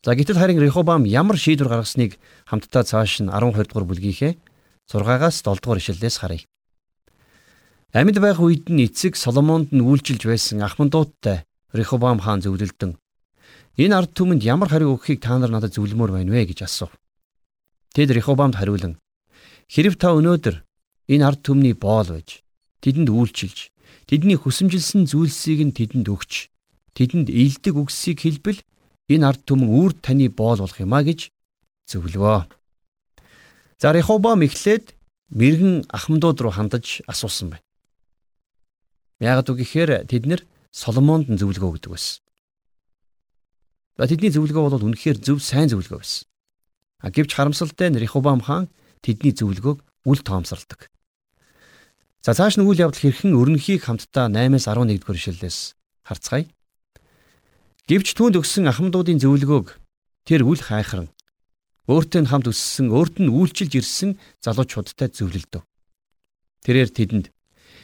За 0.00 0.16
гэтэл 0.16 0.40
харин 0.40 0.56
Рехобам 0.56 1.04
ямар 1.04 1.36
шийдвэр 1.36 1.68
гаргасныг 1.68 2.16
хамтдаа 2.48 2.88
цааш 2.88 3.20
нь 3.20 3.28
12 3.28 3.68
дугаар 3.68 3.84
бүлгийнхээ 3.84 4.32
6-аас 4.88 5.44
7 5.44 5.60
дугаар 5.60 5.76
ишлэлээс 5.76 6.16
харъя. 6.24 6.48
Амьд 7.92 8.16
байх 8.16 8.40
үед 8.40 8.72
нь 8.72 8.88
эцэг 8.88 9.12
Соломонд 9.12 9.76
нь 9.76 9.84
үйлчилж 9.84 10.24
байсан 10.24 10.64
ахмандуудтай 10.64 11.44
Рехобам 11.76 12.24
хаан 12.24 12.40
зөвлөлдөн 12.40 12.96
энэ 13.76 13.92
ард 13.92 14.16
түмэнд 14.16 14.40
ямар 14.40 14.72
хариу 14.72 14.96
өгөхийг 14.96 15.20
та 15.20 15.36
нар 15.36 15.52
надад 15.52 15.76
зөвлөмөр 15.76 16.16
байна 16.16 16.32
вэ 16.32 16.48
гэж 16.48 16.64
асуув. 16.64 16.96
Тэд 17.92 18.16
Рехобамд 18.16 18.56
хариулан 18.56 18.96
хэрв 19.68 20.00
та 20.00 20.16
өнөөдөр 20.16 20.64
энэ 21.12 21.24
ард 21.28 21.44
түмний 21.44 21.76
боол 21.76 22.08
байж 22.08 22.40
тэдэнд 22.80 23.12
үйлчилж 23.12 23.68
тэдний 24.08 24.40
хүсэмжилсэн 24.40 25.04
зүйлсийг 25.04 25.60
нь 25.60 25.76
тэдэнд 25.76 26.08
өгч 26.08 26.48
тэдэнд 26.96 27.28
илдэг 27.28 27.74
үгсийг 27.76 28.24
хэлбэл 28.24 28.64
энэ 29.10 29.26
ард 29.26 29.42
түмэн 29.42 29.68
үүр 29.68 29.92
таны 29.98 30.30
боол 30.30 30.62
болох 30.62 30.78
юмаа 30.78 31.02
гэж 31.02 31.34
зөвлөвөө. 31.90 32.46
За 33.82 33.90
Рехобам 33.90 34.46
эхлээд 34.46 34.94
мэрэгэн 35.34 35.90
ахмадууд 35.90 36.38
руу 36.40 36.54
хандаж 36.54 37.02
асуусан 37.10 37.58
байна. 37.58 37.66
Яагад 39.18 39.50
үг 39.50 39.66
гэхээр 39.66 40.06
тэд 40.06 40.24
нэр 40.30 40.42
Соломонд 40.70 41.26
зөвлөгөө 41.26 41.82
өгдөг 41.82 41.90
байсан. 41.90 42.22
За 43.98 44.06
тэдний 44.06 44.30
зөвлөгөө 44.30 44.62
бол 44.70 44.86
үнэхээр 44.86 45.18
зөв 45.18 45.42
сайн 45.42 45.66
зөвлөгөө 45.68 45.98
байсан. 45.98 46.24
А 47.02 47.10
гэвч 47.10 47.34
харамсалтай 47.34 47.90
нь 47.90 47.98
Рехобам 47.98 48.40
хаан 48.40 48.70
тэдний 49.02 49.34
зөвлөгөөг 49.34 49.82
үл 50.06 50.20
тоомсордог. 50.22 50.88
За 52.22 52.36
цааш 52.36 52.60
нь 52.60 52.64
үйл 52.64 52.84
явдал 52.84 53.00
хэрхэн 53.00 53.32
өрнөхийг 53.32 53.84
хамтдаа 53.88 54.28
8-аас 54.28 54.68
11 54.68 55.00
дугаар 55.00 55.18
ишлэлээс 55.18 55.58
харцгаая. 56.04 56.44
Гэвч 57.90 58.14
түүнд 58.14 58.38
өгсөн 58.38 58.70
ахмадуудын 58.70 59.18
зөвлөгөөг 59.18 59.74
тэр 60.22 60.46
үл 60.46 60.62
хайхран 60.62 61.10
өөртөө 61.90 62.22
хамт 62.30 62.46
өссөн, 62.46 62.86
өөрт 62.86 63.18
нь 63.18 63.34
үйлчилж 63.34 63.82
ирсэн 63.82 64.10
залуучуудтай 64.46 65.10
зөвлөлдөв. 65.10 65.66
Тэрээр 66.62 66.90
тэдэнд 66.94 67.34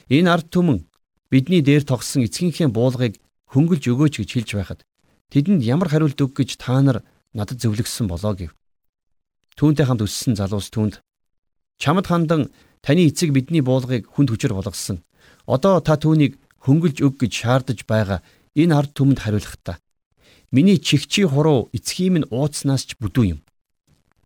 энэ 0.07 0.31
ард 0.31 0.47
түмэн 0.55 0.87
бидний 1.27 1.59
дээр 1.59 1.83
тогсон 1.83 2.23
эцгийнхээ 2.23 2.71
буулгыг 2.71 3.19
хөнгөлж 3.51 3.83
өгөөч 3.83 4.15
гэж 4.23 4.31
хэлж 4.31 4.51
байхад 4.55 4.81
тэдэнд 5.35 5.67
ямар 5.67 5.91
хариулт 5.91 6.23
өг 6.23 6.39
гэж 6.39 6.55
та 6.55 6.79
нар 6.87 7.03
надад 7.35 7.59
зөвлөгсөн 7.59 8.07
болоо 8.07 8.39
гэв. 8.39 8.55
Түүнтэй 9.59 9.91
хамт 9.91 10.07
өссөн 10.07 10.39
залуус 10.39 10.71
түүнд 10.71 11.03
чамд 11.83 12.07
хандан 12.07 12.55
таны 12.79 13.11
эцэг 13.11 13.35
бидний 13.35 13.59
буулгыг 13.59 14.07
хүнд 14.07 14.31
хүчээр 14.31 14.55
болгосон. 14.55 15.03
Одоо 15.51 15.83
та 15.83 15.99
түүнийг 15.99 16.39
хөнгөлж 16.63 17.03
өг 17.03 17.27
гэж 17.27 17.43
шаардаж 17.43 17.83
байгаа 17.91 18.23
энэ 18.55 18.71
ард 18.71 18.95
түмэнд 18.95 19.27
хариулахдаа 19.27 19.83
Миний 20.51 20.79
чихчи 20.79 21.27
хуруу 21.27 21.71
эцгийн 21.75 22.13
минь 22.15 22.29
ууцнаас 22.31 22.87
ч 22.87 22.95
бүдүү 23.01 23.25
юм. 23.27 23.41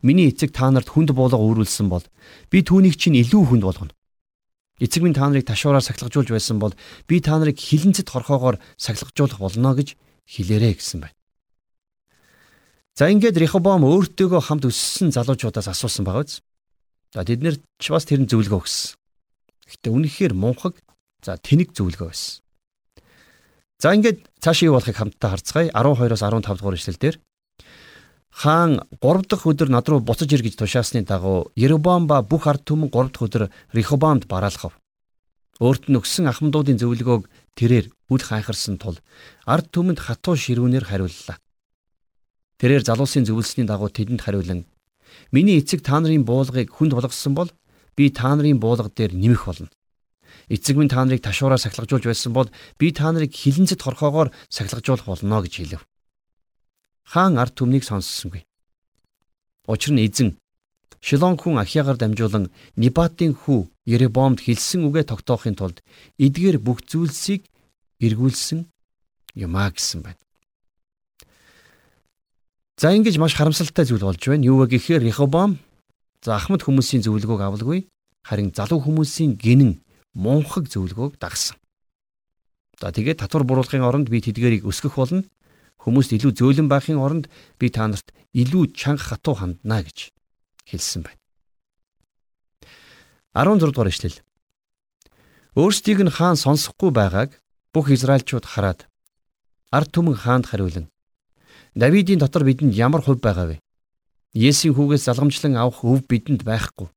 Миний 0.02 0.28
эцэг 0.28 0.52
та 0.52 0.68
нарт 0.70 0.88
хүнд 0.92 1.12
буулга 1.16 1.40
өөрүүлсэн 1.40 1.88
бол 1.88 2.04
би 2.52 2.60
түүнийг 2.60 2.96
чинь 3.00 3.16
илүү 3.20 3.44
хүнд 3.48 3.64
болгоно. 3.64 3.94
Эцэг 4.80 5.04
минь 5.04 5.16
та 5.16 5.28
нарыг 5.28 5.44
ташуураар 5.48 5.84
сахилгажуулж 5.84 6.32
байсан 6.32 6.60
бол 6.60 6.72
би 7.08 7.20
та 7.20 7.36
нарыг 7.36 7.56
хилэнцэд 7.60 8.08
хорхоогоор 8.08 8.60
сахилгажуулах 8.76 9.40
болно 9.40 9.76
гэж 9.76 9.96
хэлээрэ 10.24 10.76
гэсэн 10.76 11.04
байна. 11.04 11.16
За 12.96 13.08
ингээд 13.08 13.40
Рехобом 13.40 13.84
өөртөөгөө 13.88 14.40
хамт 14.44 14.68
өссөн 14.68 15.12
залуучуудаас 15.12 15.68
асуусан 15.72 16.04
байгаа 16.04 16.24
биз. 16.28 16.44
За 17.16 17.24
тэд 17.24 17.40
нэр 17.40 17.56
ч 17.80 17.84
бас 17.92 18.04
тэр 18.04 18.24
нь 18.24 18.28
зөвлөгөө 18.28 18.60
өгсөн. 18.60 18.96
Гэтэ 19.68 19.88
үнэхээр 19.88 20.32
мунхаг 20.36 20.76
за 21.24 21.40
тэнэг 21.40 21.72
зөвлөгөө 21.72 22.08
байсан. 22.12 22.44
За 23.80 23.96
ингээд 23.96 24.28
цааш 24.44 24.68
юу 24.68 24.76
болохыг 24.76 24.96
хамтдаа 24.96 25.32
харцгаая. 25.32 25.72
12-оос 25.72 26.20
15 26.20 26.60
дугаар 26.60 26.76
эшлэл 26.76 27.00
дээр 27.00 27.16
хаан 28.28 28.84
3 29.00 29.24
дахь 29.24 29.48
өдөр 29.48 29.72
над 29.72 29.88
руу 29.88 30.04
буцаж 30.04 30.28
ир 30.36 30.44
гэж 30.44 30.60
тушаасны 30.60 31.00
дагуу 31.08 31.48
Ербам 31.56 32.04
ба 32.04 32.20
бүх 32.20 32.44
ард 32.44 32.68
түмэн 32.68 32.92
3 32.92 33.08
дахь 33.08 33.24
өдөр 33.24 33.42
Рехобамд 33.72 34.28
бараалхав. 34.28 34.76
Өөрт 35.64 35.88
нь 35.88 35.96
өгсөн 35.96 36.28
ахмадуудын 36.28 36.76
зөвлөгөөг 36.76 37.24
тэрээр 37.56 37.88
үл 38.12 38.20
хайхарсан 38.20 38.76
тул 38.76 39.00
ард 39.48 39.72
түмэнд 39.72 40.00
хатуу 40.00 40.36
ширүүнээр 40.36 40.84
хариуллаа. 40.84 41.40
Тэрээр 42.60 42.84
залуусын 42.84 43.24
зөвлөсний 43.24 43.64
дагуу 43.64 43.88
тэдэнд 43.88 44.20
хариулан 44.20 44.68
Миний 45.32 45.58
эцэг 45.58 45.82
та 45.82 46.00
нарын 46.00 46.24
буулгыг 46.24 46.70
хүнд 46.70 46.94
болгосон 46.94 47.34
бол 47.34 47.50
би 47.96 48.10
та 48.10 48.34
нарын 48.34 48.60
буулга 48.60 48.90
дээр 48.90 49.14
нэмэх 49.14 49.46
болно. 49.46 49.68
Эцэг 50.50 50.74
минь 50.76 50.90
та 50.90 51.06
нарыг 51.06 51.22
ташуураар 51.22 51.62
сахилгажуулж 51.62 52.04
байсан 52.10 52.34
бол 52.34 52.50
би 52.78 52.90
та 52.90 53.14
нарыг 53.14 53.30
хилэнцэд 53.30 53.78
хорхоогоор 53.78 54.34
сахилгажуулах 54.50 55.06
болно 55.06 55.38
гэж 55.46 55.54
хэлв. 55.62 55.86
Хаан 57.06 57.38
ард 57.38 57.54
түмнийг 57.54 57.86
сонссонгүй. 57.86 58.42
Учир 59.70 59.94
нь 59.94 60.02
эзэн 60.02 60.34
Шилон 61.00 61.38
хүн 61.38 61.56
Ахиагаар 61.62 61.96
дамжуулан 61.96 62.50
Небатын 62.76 63.32
хүү 63.32 63.70
Еребомд 63.86 64.44
хэлсэн 64.44 64.84
үгээ 64.84 65.08
тогтоохын 65.08 65.56
тулд 65.56 65.80
эдгээр 66.20 66.58
бүх 66.60 66.84
зүйлсийг 66.84 67.48
эргүүлсэн 68.04 68.68
юмаа 69.40 69.72
гэсэн 69.72 70.04
байна. 70.04 70.20
За 72.76 72.92
ингэж 72.92 73.16
маш 73.16 73.32
харамсалтай 73.32 73.88
зүйл 73.88 74.04
болж 74.04 74.20
байна. 74.20 74.44
Юу 74.44 74.60
вэ 74.60 74.76
гэхээр 74.76 75.06
Рехобом 75.08 75.56
за 76.20 76.36
Ахмад 76.36 76.66
хүмүүсийн 76.66 77.00
зөвлөгөөг 77.00 77.40
авалгүй 77.40 77.88
харин 78.28 78.52
залуу 78.52 78.84
хүмүүсийн 78.84 79.40
гинэн 79.40 79.80
мунхаг 80.14 80.68
зөвлөгөөг 80.68 81.18
дагсан. 81.20 81.56
За 82.80 82.92
тэгээд 82.92 83.20
татвар 83.20 83.44
буруулахын 83.44 83.84
оронд 83.84 84.08
би 84.08 84.20
тэдгэрийг 84.20 84.64
өсгөх 84.64 84.96
болно. 84.96 85.24
Хүмүүст 85.84 86.12
илүү 86.16 86.32
зөөлөн 86.36 86.68
байхын 86.68 87.00
оронд 87.00 87.28
би 87.60 87.68
та 87.68 87.88
нарт 87.88 88.12
илүү 88.32 88.72
чанга 88.76 89.16
хатуу 89.16 89.34
хандна 89.36 89.80
гэж 89.84 90.12
хэлсэн 90.68 91.04
байна. 91.04 91.20
16 93.32 93.72
дугаар 93.72 93.88
ишлэл. 93.88 94.18
Өөрсдийг 95.56 96.04
нь 96.04 96.12
хаан 96.12 96.36
сонсохгүй 96.36 96.90
байгааг 96.92 97.40
бүх 97.72 97.90
израилчууд 97.90 98.44
хараад 98.44 98.88
ард 99.72 99.88
түмэн 99.94 100.16
хаанд 100.16 100.46
хариулан 100.50 100.90
Давидын 101.74 102.18
дотор 102.18 102.42
бидэнд 102.42 102.74
ямар 102.74 103.02
хувь 103.02 103.22
байгаа 103.22 103.46
вэ? 103.46 103.56
Есүсийн 104.34 104.74
хүүгээс 104.74 105.06
залгамжлан 105.06 105.54
авах 105.54 105.86
өв 105.86 106.02
бидэнд 106.02 106.42
байхгүй. 106.42 106.90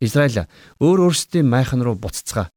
Израиль 0.00 0.46
өөр 0.78 1.10
өөрсдийн 1.10 1.48
майхан 1.48 1.82
руу 1.82 1.98
буцацгаа. 1.98 2.50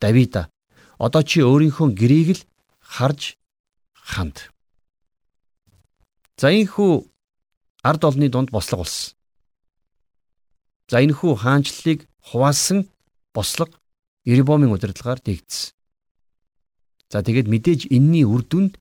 Давида 0.00 0.50
одоо 0.98 1.22
чи 1.22 1.42
өөрийнхөө 1.42 1.88
гэрийг 1.96 2.28
л 2.36 2.42
харж 2.78 3.34
ханд. 3.94 4.52
За 6.38 6.54
энхүү 6.54 7.04
ард 7.82 8.02
олны 8.04 8.28
дунд 8.28 8.50
бослого 8.54 8.84
болсон. 8.84 9.16
За 10.88 11.02
энэхүү 11.02 11.32
хаанчлалыг 11.42 12.06
хуваасан 12.22 12.86
бослого 13.34 13.74
Еребомын 14.24 14.70
удирдлагаар 14.70 15.18
дэгдсэн. 15.24 15.72
За 17.10 17.24
тэгээд 17.24 17.48
мэдээж 17.48 17.80
энэний 17.90 18.28
үр 18.28 18.44
дүнд 18.44 18.78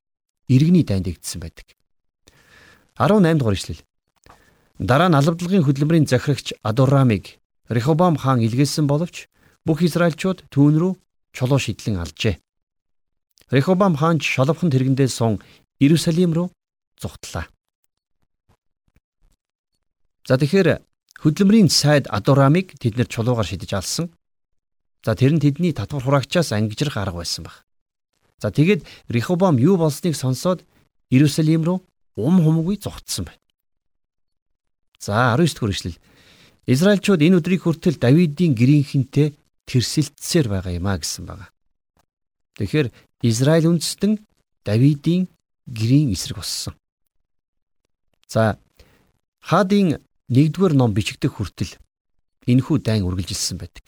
иргэний 0.51 0.83
дайнд 0.83 1.07
дэгдсэн 1.07 1.39
байдаг. 1.41 1.73
18 2.99 3.39
дугаар 3.39 3.55
ишлэл. 3.55 3.81
Дараа 4.77 5.07
нь 5.07 5.15
алавдлагын 5.15 5.63
хөдөлмөрийн 5.63 6.11
захирагч 6.11 6.53
Адурамыг 6.61 7.38
Рехобам 7.69 8.17
хаан 8.17 8.41
илгээсэн 8.41 8.89
боловч 8.89 9.29
бүх 9.65 9.85
Израильчууд 9.85 10.49
түүн 10.49 10.75
рүү 10.81 10.93
чулуу 11.37 11.61
шидлэн 11.61 12.01
алжээ. 12.01 12.41
Рехобам 13.53 13.93
хаан 13.93 14.17
шоловхон 14.17 14.73
тэргэндээ 14.73 15.09
сун 15.09 15.37
Иерусалим 15.77 16.33
руу 16.33 16.47
зугтлаа. 16.97 17.45
За 20.25 20.37
тэгэхээр 20.37 20.81
хөдөлмөрийн 21.21 21.69
сайд 21.69 22.09
Адурамыг 22.09 22.77
тэд 22.81 22.97
нэр 22.97 23.09
чулуугаар 23.09 23.45
шидэж 23.45 23.71
алсан. 23.77 24.09
За 25.05 25.13
тэр 25.13 25.37
нь 25.37 25.41
тэдний 25.41 25.73
татвар 25.73 26.03
хураагчаас 26.03 26.51
ангижрах 26.51 26.97
арга 26.97 27.21
байсан 27.21 27.45
баг. 27.45 27.65
За 28.41 28.49
тэгээд 28.49 28.85
Рехобам 29.09 29.57
юу 29.57 29.77
болсныг 29.77 30.17
сонсоод 30.17 30.65
Иерусалим 31.09 31.63
руу 31.65 31.77
ум 32.17 32.41
хумгүй 32.41 32.77
зогтсон 32.77 33.25
байна. 33.29 33.41
За 34.99 35.33
19 35.37 35.53
дэх 35.53 35.63
үргэлжлэл. 35.63 35.97
Израильчууд 36.69 37.25
энэ 37.25 37.41
өдрийг 37.41 37.65
хүртэл 37.65 37.97
Давидын 37.97 38.53
гэрийнхэнтэй 38.53 39.33
тэрсэлтсээр 39.65 40.47
байгаа 40.53 40.77
юм 40.77 40.85
а 40.85 41.01
гэсэн 41.01 41.25
байна. 41.25 41.49
Тэгэхээр 42.61 42.93
Израиль 43.25 43.65
үндэстэн 43.73 44.21
Давидын 44.61 45.25
гэрийн 45.65 46.13
эсрэг 46.13 46.37
болсон. 46.37 46.77
За 48.29 48.61
хаадын 49.41 49.97
1-р 50.29 50.73
ном 50.77 50.93
бичигдэх 50.93 51.41
хүртэл 51.41 51.73
энэхүү 52.45 52.77
дайн 52.85 53.01
үргэлжилсэн 53.01 53.57
байдаг. 53.57 53.85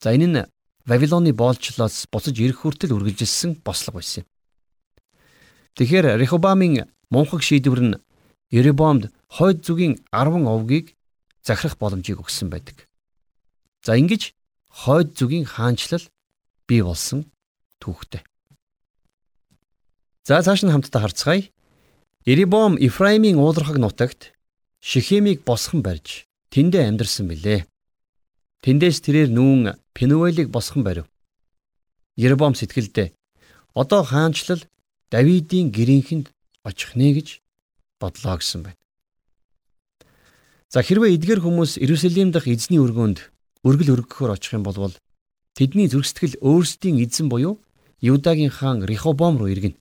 За 0.00 0.16
энэ 0.16 0.28
нь 0.32 0.48
Вавилоны 0.86 1.34
боолчлоос 1.36 2.06
буцаж 2.08 2.38
ирэх 2.40 2.62
хүртэл 2.62 2.96
үргэлжилсэн 2.96 3.60
бослого 3.60 4.00
байсан 4.00 4.22
юм. 4.22 4.28
Тэгэхээр 5.76 6.16
Рехобамын 6.16 6.88
мунхаг 7.10 7.42
шийдвэр 7.42 7.82
нь 7.84 8.00
Еребомд 8.48 9.12
хойд 9.30 9.64
зүгийн 9.66 9.94
10 10.12 10.46
овгийг 10.46 10.94
захирах 11.42 11.78
боломжийг 11.78 12.18
өгсөн 12.22 12.50
байдаг. 12.50 12.86
За 13.82 13.96
ингэж 13.96 14.34
хойд 14.70 15.14
зүгийн 15.18 15.46
хаанчлал 15.46 16.04
бий 16.66 16.82
болсон 16.82 17.30
түүхтэй. 17.82 18.22
За 20.26 20.42
цааш 20.42 20.66
нь 20.66 20.72
хамтдаа 20.74 21.02
харцгаая. 21.06 21.46
Еребом 22.26 22.74
Ифраимийн 22.74 23.38
уулархаг 23.38 23.78
нутагт 23.78 24.34
Шихемийг 24.82 25.46
босгон 25.46 25.82
барьж 25.86 26.26
тэндээ 26.50 26.82
амьдарсан 26.90 27.30
билээ. 27.30 27.66
Тэндээс 28.66 28.98
тэрээр 29.06 29.30
нүүн 29.30 29.78
Пенуэлийг 29.94 30.50
босгон 30.50 30.82
барив. 30.82 31.06
Ербом 32.16 32.54
сэтгэлдээ 32.58 33.14
одоо 33.74 34.02
хаанчлал 34.02 34.62
Давидын 35.12 35.70
гэрийнхэнд 35.70 36.34
очих 36.66 36.98
нэ 36.98 37.14
гэж 37.14 37.28
бодлоо 38.00 38.36
гэсэн 38.40 38.60
байна. 38.66 38.80
За 40.66 40.82
хэрвээ 40.82 41.14
эдгээр 41.14 41.40
хүмүүс 41.46 41.78
Иерусалим 41.78 42.34
дахь 42.34 42.50
эзний 42.50 42.82
өргөнд 42.82 43.30
өргөл 43.62 44.02
өргөхөөр 44.02 44.34
очих 44.34 44.58
юм 44.58 44.66
бол 44.66 44.98
тэдний 45.54 45.86
зүрхсэтгэл 45.86 46.42
өөрсдийн 46.42 46.98
эзэн 47.06 47.30
буюу 47.30 47.62
Юдагийн 48.02 48.50
хаан 48.50 48.82
Рехобом 48.82 49.38
руу 49.38 49.46
иргэнэ. 49.46 49.78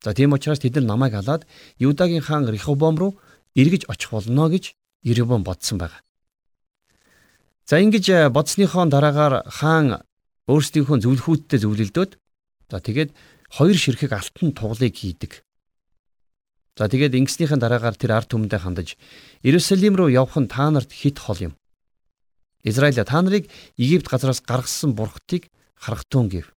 За 0.00 0.16
тийм 0.16 0.32
учраас 0.32 0.64
тэд 0.64 0.80
нар 0.80 0.96
намайг 0.96 1.12
халаад 1.12 1.44
Юдагийн 1.76 2.24
хаан 2.24 2.48
Рехобом 2.48 2.96
руу 2.96 3.20
эргэж 3.54 3.84
очих 3.86 4.10
болно 4.10 4.48
гэж 4.48 4.72
Еребом 5.04 5.44
бодсон 5.44 5.76
байна. 5.78 6.00
За 7.68 7.76
ингэж 7.76 8.08
э, 8.08 8.28
бодсныхоо 8.32 8.88
дараагаар 8.88 9.44
хаан 9.44 10.02
өөрсдийнхөө 10.48 10.98
зөвлөхүүдтэй 11.04 11.58
зөвлөлдөөд 11.60 12.12
за 12.70 12.76
тэгээд 12.80 13.10
хоёр 13.52 13.76
ширхэг 13.76 14.12
алтан 14.16 14.56
туглыг 14.56 14.96
хийдэг. 14.96 15.44
За 16.78 16.88
тэгээд 16.88 17.12
ингэснийхэн 17.12 17.60
дараагаар 17.60 17.96
тэр 18.00 18.16
ард 18.16 18.32
түмэндээ 18.32 18.60
хандаж 18.64 18.88
Иерусалим 19.44 19.92
руу 19.92 20.08
явах 20.08 20.40
нь 20.40 20.48
та 20.48 20.72
нарт 20.72 20.88
хит 20.88 21.20
хол 21.20 21.52
юм. 21.52 21.54
Израиль 22.64 22.96
та 22.96 23.20
нарыг 23.20 23.52
Египт 23.76 24.08
газраас 24.08 24.40
гаргасан 24.40 24.96
бурхтыг 24.96 25.52
харахтун 25.76 26.32
гэв. 26.32 26.48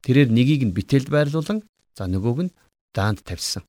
Тэрээр 0.00 0.32
нэгийг 0.32 0.64
нь 0.64 0.72
битэлд 0.72 1.12
байрлуулан 1.12 1.60
за 1.92 2.08
нөгөөг 2.08 2.38
нь 2.48 2.54
даанд 2.96 3.20
тавьсан. 3.20 3.68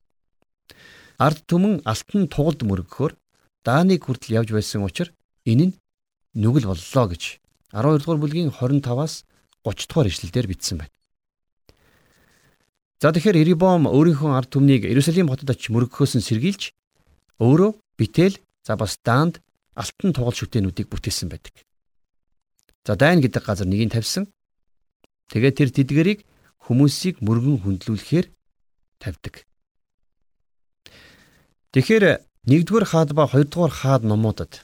Ард 1.19 1.43
түмэн 1.43 1.84
алтан 1.84 2.32
тугалд 2.32 2.63
мөргөхөөр 2.63 3.13
дааныг 3.67 4.08
хүртэл 4.08 4.39
явж 4.39 4.49
байсан 4.56 4.88
учраас 4.88 5.12
энэ 5.43 5.75
нь 5.75 5.77
нүгэл 6.39 6.71
боллоо 6.71 7.06
гэж 7.12 7.43
12 7.75 7.99
дугаар 7.99 8.19
бүлгийн 8.23 8.51
25-аас 8.56 9.27
30 9.67 9.91
дугаар 9.91 10.08
ишлэлдэр 10.08 10.47
бичсэн 10.47 10.77
байна. 10.79 10.93
За 13.04 13.12
тэгэхээр 13.12 13.44
Ирибом 13.44 13.84
өөрийнхөө 13.92 14.32
ард 14.32 14.56
түмнийг 14.56 14.88
Иерусалим 14.88 15.28
хотод 15.28 15.52
очиж 15.52 15.76
мөргөхөөс 15.76 16.16
нь 16.16 16.24
сэргийлж 16.24 16.72
өөрөө 17.44 17.76
битэл 18.00 18.39
за 18.63 18.80
бас 18.80 18.96
даанд 19.04 19.44
алтан 19.76 20.16
тугал 20.16 20.32
шүтэнүүдийг 20.32 20.88
бүтээсэн 20.88 21.28
байдаг. 21.28 21.52
За 22.88 22.96
дайн 22.96 23.20
гэдэг 23.20 23.44
газар 23.44 23.68
нэгийг 23.68 23.92
тавьсан. 23.92 24.32
Тэгээд 25.36 25.58
тэр 25.60 25.70
тэдгэрийг 25.76 26.20
хүмүүсийг 26.63 27.20
мөргөн 27.20 27.60
хөндлүүлэхээр 27.68 28.32
тавьдаг. 29.04 29.44
Тэгэхээр 31.76 32.24
1-р 32.48 32.86
хаад 32.88 33.12
ба 33.12 33.28
2-р 33.28 33.72
хаад 33.84 34.08
номуудад 34.08 34.63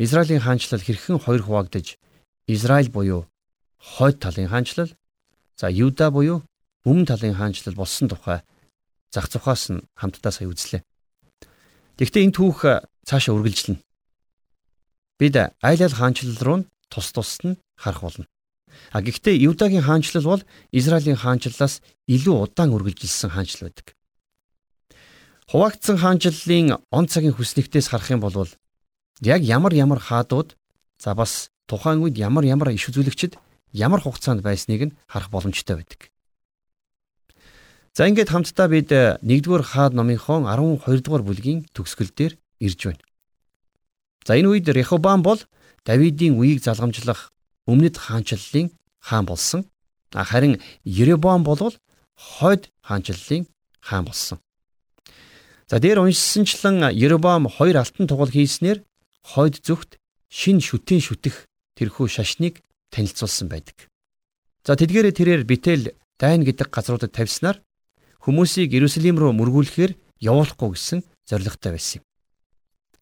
Израилийн 0.00 0.40
хаанчлал 0.40 0.80
хэрхэн 0.80 1.20
хоёр 1.20 1.44
хуваагдаж 1.44 2.00
Израиль 2.48 2.88
буюу 2.88 3.28
хойд 3.76 4.24
талын 4.24 4.48
хаанчлал 4.48 4.88
за 5.60 5.68
Юда 5.68 6.08
буюу 6.08 6.40
өмнө 6.84 7.06
талын 7.06 7.38
хаанчлал 7.38 7.76
болсон 7.78 8.08
тухай 8.08 8.42
зах 9.12 9.28
зухаас 9.30 9.70
нь 9.70 9.84
хамтдаа 9.94 10.32
сая 10.32 10.48
үзлээ. 10.48 10.82
Гэхдээ 11.98 12.24
энэ 12.26 12.36
түүх 12.36 12.58
цаашаа 13.04 13.36
үргэлжлэнэ. 13.36 13.82
Бид 15.20 15.34
айл 15.36 15.82
ал 15.86 15.94
хаанчлал 15.94 16.38
руу 16.42 16.58
тус 16.90 17.12
тусд 17.12 17.42
нь 17.46 17.60
харах 17.76 18.02
болно. 18.02 18.26
А 18.90 19.02
гэхдээ 19.04 19.36
Юдагийн 19.36 19.84
хаанчлал 19.84 20.24
бол 20.24 20.42
Израилийн 20.72 21.20
хаанчлалаас 21.20 21.84
илүү 22.08 22.36
удаан 22.48 22.72
үргэлжилсэн 22.72 23.30
хаанчлал 23.30 23.68
байдаг. 23.68 23.94
Хуваагдсан 25.52 25.96
хаанчлалын 26.00 26.80
он 26.90 27.04
цагийн 27.06 27.36
хүснэгтээс 27.36 27.92
харах 27.92 28.10
юм 28.10 28.20
бол 28.24 28.48
яг 29.20 29.40
ямар 29.44 29.72
ямар 29.76 30.00
хаадууд 30.00 30.56
за 30.98 31.14
бас 31.14 31.52
тухайн 31.68 32.00
үед 32.00 32.16
ямар 32.16 32.44
ямар 32.48 32.72
иш 32.72 32.88
үзүүлэгчд 32.88 33.36
ямар 33.76 34.00
хугацаанд 34.00 34.40
байсныг 34.40 34.80
нь 34.88 34.96
харах 35.06 35.30
боломжтой 35.30 35.76
байдаг. 35.76 36.08
За 37.92 38.08
ингээд 38.08 38.32
хамтдаа 38.32 38.68
бид 38.72 38.88
1-р 38.88 39.62
хаад 39.62 39.92
номынхон 39.92 40.48
12-р 40.48 41.22
бүлгийн 41.28 41.68
төгсгөл 41.76 42.08
дээр 42.16 42.40
ирж 42.56 42.80
байна. 42.88 43.04
За 44.24 44.32
энэ 44.32 44.48
үед 44.48 44.68
Рехобам 44.72 45.20
бол 45.20 45.40
Давидын 45.84 46.40
үеийг 46.40 46.64
залгамжлах 46.64 47.34
өмнөд 47.68 48.00
хаанчлалын 48.00 48.72
хаан 48.96 49.26
болсон. 49.28 49.68
Харин 50.08 50.62
Еребом 50.88 51.44
бол 51.44 51.74
хойд 52.16 52.70
хаанчлалын 52.80 53.44
хаан 53.80 54.04
болсон. 54.08 54.38
За 55.68 55.76
дээр 55.76 56.00
уншсанчлан 56.00 56.96
Еребом 56.96 57.50
хоёр 57.50 57.76
алтан 57.76 58.06
тугал 58.06 58.32
хийснээр 58.32 58.80
хойд 59.20 59.60
зүгт 59.60 59.98
шин 60.30 60.64
шүтэн 60.64 61.00
шүтэх 61.04 61.44
тэрхүү 61.76 62.08
шашныг 62.08 62.64
танилцуулсан 62.88 63.52
байдаг. 63.52 63.90
За 64.64 64.80
тэдгээрээ 64.80 65.12
тэрээр 65.12 65.42
битэл 65.44 65.92
дайн 66.16 66.46
гэдэг 66.46 66.70
газруудад 66.70 67.12
тавьснаар 67.12 67.58
хүмүүсийг 68.22 68.70
Иерусалим 68.70 69.18
руу 69.18 69.34
мөргүүлэхээр 69.34 69.92
явуулахгүй 70.22 70.70
гэсэн 70.72 71.02
зорилготой 71.26 71.74
байсан 71.74 72.00
юм. 72.00 72.04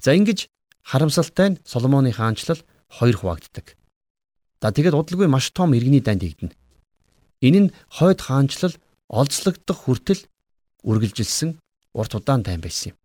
За 0.01 0.17
ингэж 0.17 0.49
харамсалтай 0.81 1.49
нь 1.53 1.61
Соломоны 1.65 2.13
хаанчлал 2.13 2.65
хоёр 2.89 3.17
хуваагддаг. 3.21 3.77
За 4.65 4.73
тэгэд 4.73 4.97
удалгүй 4.97 5.29
маш 5.29 5.53
том 5.53 5.77
иргэний 5.77 6.01
дайнд 6.01 6.25
игдэнэ. 6.25 6.57
Энэ 7.45 7.61
нь 7.69 7.73
хойд 7.93 8.21
хаанчлал 8.25 8.75
олзлогдох 9.09 9.79
хүртэл 9.85 10.25
үргэлжилсэн 10.89 11.61
урт 11.93 12.13
удаан 12.17 12.41
тайм 12.41 12.65
байсан 12.65 12.93
юм. 12.93 12.97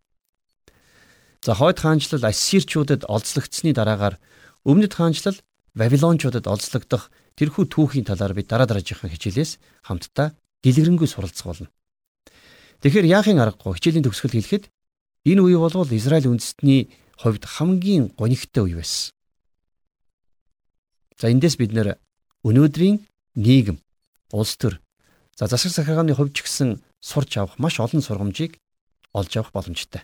За 1.44 1.52
хойд 1.54 1.84
хаанчлал 1.84 2.24
ассирчуудад 2.24 3.04
олзлогдсны 3.12 3.76
дараагаар 3.76 4.16
өмнөд 4.64 4.94
хаанчлал 4.96 5.36
Вавилончуудад 5.76 6.48
олзлогдох 6.48 7.12
тэрхүү 7.36 7.68
түүхийн 7.68 8.08
талаар 8.08 8.32
бид 8.32 8.48
дараа 8.48 8.64
дараагийнхаа 8.64 9.12
хичээлээс 9.12 9.60
хамтдаа 9.84 10.32
гэлгэрэнгүй 10.64 11.08
суралцах 11.12 11.48
болно. 11.52 11.68
Тэгэхээр 12.82 13.08
яахын 13.08 13.40
аргагүй 13.40 13.76
хичээлийн 13.78 14.06
төгсгөл 14.06 14.36
хэлэхэд 14.36 14.66
энэ 15.30 15.42
үе 15.42 15.58
болвол 15.58 15.90
Израиль 15.92 16.30
үндэстний 16.30 16.92
хувьд 17.20 17.44
хамгийн 17.46 18.12
гонигтай 18.18 18.64
үе 18.64 18.76
байсан. 18.80 19.16
За 21.20 21.32
эндээс 21.32 21.56
бид 21.56 21.72
нэр 21.72 21.96
өнөөдрийн 22.44 23.08
нийгэм, 23.40 23.80
улс 24.36 24.60
төр, 24.60 24.84
за 25.40 25.48
засаг 25.48 25.72
захиргааны 25.72 26.14
хувьд 26.14 26.36
ч 26.36 26.44
гэсэн 26.44 26.84
сурч 27.00 27.40
авах 27.40 27.56
маш 27.58 27.80
олон 27.80 28.04
сургамжийг 28.04 28.60
олж 29.16 29.32
авах 29.40 29.56
боломжтой. 29.56 30.04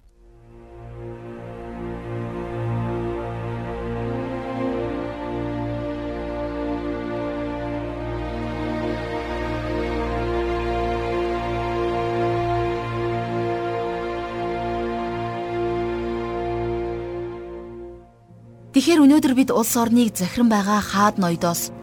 Тэгэхээр 18.72 19.04
өнөөдөр 19.04 19.34
бид 19.36 19.52
улс 19.52 19.76
орныг 19.76 20.16
захиран 20.16 20.48
байгаа 20.48 20.80
хаад 20.80 21.20
ноёдоос 21.20 21.76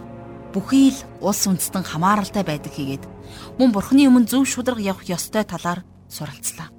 бүхий 0.57 0.89
л 0.89 1.01
улс 1.21 1.45
үндэстэн 1.45 1.85
хамааралтай 1.85 2.41
байдаг 2.49 2.73
хийгээд 2.73 3.05
мөн 3.61 3.77
бурхны 3.77 4.09
өмнө 4.09 4.25
зөв 4.25 4.49
шударга 4.49 4.81
явах 4.81 5.05
ёстой 5.05 5.45
талаар 5.45 5.85
суралцлаа. 6.09 6.73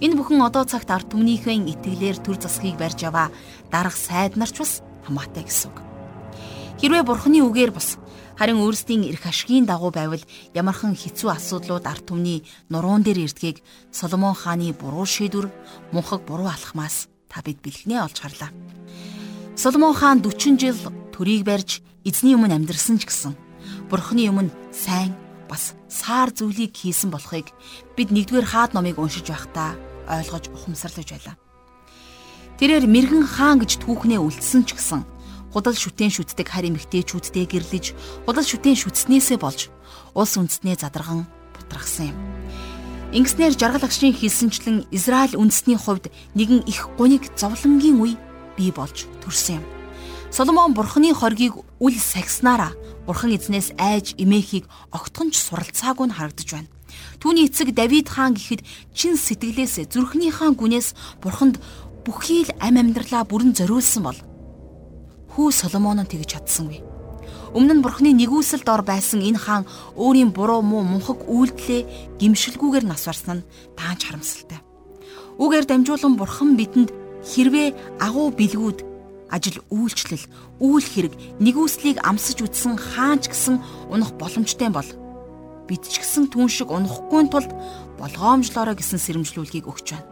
Энэ 0.00 0.16
бүхэн 0.16 0.40
одоо 0.40 0.64
цагт 0.64 0.88
ард 0.88 1.12
түмнийхэн 1.12 1.68
итгэлээр 1.76 2.24
төр 2.24 2.40
засгийг 2.40 2.80
барьж 2.80 3.04
аваа 3.04 3.28
дарах 3.68 3.92
сайд 4.00 4.40
нарч 4.40 4.64
бас 4.64 4.80
хамаатай 5.04 5.44
гэсэн 5.44 5.76
үг. 5.76 5.78
Хэрвээ 6.80 7.04
бурхны 7.04 7.44
үгээр 7.44 7.76
бас 7.76 8.00
харин 8.40 8.64
өөрсдийн 8.64 9.04
эрх 9.12 9.28
ашигын 9.28 9.68
дагуу 9.68 9.92
байвал 9.92 10.24
ямархан 10.56 10.96
хэцүү 10.96 11.28
асуудлууд 11.36 11.84
ард 11.84 12.08
түмний 12.08 12.48
нуруун 12.72 13.04
дээр 13.04 13.28
ирдгийг 13.28 13.60
Соломон 13.92 14.32
хааны 14.32 14.72
буруу 14.72 15.04
шийдвэр 15.04 15.52
мунхаг 15.92 16.24
буруу 16.24 16.48
алхмаас 16.48 17.12
та 17.28 17.44
бид 17.44 17.60
бэлгнээ 17.60 18.00
олж 18.00 18.24
харлаа. 18.24 18.48
Соломон 19.56 19.94
хаан 19.94 20.18
40 20.20 20.58
жил 20.58 20.78
төрийг 21.14 21.46
барьж 21.46 21.78
эзний 22.02 22.34
өмнө 22.34 22.58
амьдрсан 22.58 22.98
ч 22.98 23.06
гэсэн 23.06 23.38
Бурхны 23.86 24.26
өмнө 24.26 24.50
сайн 24.74 25.14
бас 25.46 25.78
саар 25.86 26.34
зүйлийг 26.34 26.74
хийсэн 26.74 27.14
болохыг 27.14 27.54
бид 27.94 28.10
нэгдүгээр 28.10 28.50
хаад 28.50 28.74
номыг 28.74 28.98
уншиж 28.98 29.30
байхдаа 29.30 29.78
ойлгож 30.10 30.50
ухамсарлаж 30.50 31.06
байлаа. 31.06 31.36
Тэрээр 32.58 32.90
мэрэгэн 32.90 33.22
хаан 33.30 33.62
гэж 33.62 33.78
түүхнээ 33.86 34.18
үлдсэн 34.18 34.66
ч 34.66 34.74
гэсэн 34.74 35.06
худал 35.54 35.78
шүтэн 35.78 36.10
шүтдэг 36.10 36.50
харь 36.50 36.74
эмэгтэйчүүдтэй 36.74 37.46
гэрлэж 37.46 37.94
худал 38.26 38.42
шүтэн 38.42 38.74
шүтснээсээ 38.74 39.38
болж 39.38 39.70
улс 40.18 40.34
үндэстнээ 40.34 40.82
задарган 40.82 41.30
бутрахсан 41.54 42.10
юм. 42.10 42.18
Ингэснээр 43.14 43.54
жаргал 43.54 43.86
агшийн 43.86 44.18
хийсэнчлэн 44.18 44.90
Израиль 44.90 45.38
үндэстний 45.38 45.78
хувьд 45.78 46.10
нэгэн 46.34 46.66
их 46.66 46.90
гуниг 46.98 47.30
зовлонгийн 47.38 48.02
үе 48.02 48.18
бий 48.56 48.70
болж 48.70 49.06
төрсөн 49.22 49.60
юм. 49.60 49.64
Соломон 50.34 50.74
бурхны 50.74 51.14
хоргийг 51.14 51.54
үл 51.78 51.94
сагснараа 51.94 52.74
бурхан 53.06 53.34
эзнээс 53.36 53.78
айж 53.78 54.18
эмээхийг 54.18 54.66
огтхонч 54.90 55.38
суралцаагүй 55.38 56.10
нь 56.10 56.16
харагдаж 56.16 56.48
байна. 56.50 56.70
Түүний 57.22 57.46
эцэг 57.46 57.74
Давид 57.74 58.08
хаан 58.10 58.34
гэхэд 58.34 58.66
чин 58.94 59.14
сэтгэлээс 59.14 59.94
зүрхнийхаа 59.94 60.50
гүнээс 60.54 61.22
бурханд 61.22 61.62
бүхий 62.02 62.44
л 62.46 62.52
ам 62.58 62.76
амьдралаа 62.82 63.22
бүрэн 63.26 63.54
зориулсан 63.54 64.02
бол 64.02 64.18
хүү 65.34 65.48
Соломон 65.54 66.02
нь 66.02 66.10
тэгж 66.10 66.34
чадсангүй. 66.34 66.82
Өмнө 67.54 67.78
нь 67.78 67.84
бурхны 67.86 68.10
нэгүсэл 68.10 68.66
дор 68.66 68.82
байсан 68.82 69.22
энэ 69.22 69.38
хаан 69.38 69.64
өөрийн 69.94 70.34
буруу 70.34 70.62
муу 70.66 70.82
мунхаг 70.82 71.22
үйлдэлээ 71.30 72.18
гимшилгүйгээр 72.18 72.86
нас 72.90 73.06
барсан 73.06 73.42
нь 73.42 73.46
таанч 73.78 74.10
харамсалтай. 74.10 74.58
Үгээр 75.38 75.66
дамжуулан 75.66 76.18
бурхан 76.18 76.58
бидэнд 76.58 77.03
хэрвээ 77.24 78.00
агуу 78.04 78.28
бэлгүүд 78.30 78.78
ажил 79.34 79.58
үйлчлэл, 79.72 80.24
үйл 80.62 80.86
хэрэг, 80.86 81.14
нэгүслийг 81.40 81.98
амсаж 82.04 82.38
үтсэн 82.44 82.78
хаанч 82.78 83.32
гэсэн 83.32 83.58
унах 83.90 84.14
боломжтой 84.14 84.70
бол 84.70 84.86
бид 85.66 85.82
ч 85.88 85.98
гэсэн 85.98 86.30
түн 86.30 86.46
шиг 86.46 86.70
унахгүй 86.70 87.26
тулд 87.32 87.50
болгоомжлоорой 87.98 88.76
гэсэн 88.76 89.00
сэрэмжлүүлгийг 89.00 89.66
өгч 89.66 89.96
байна. 89.96 90.06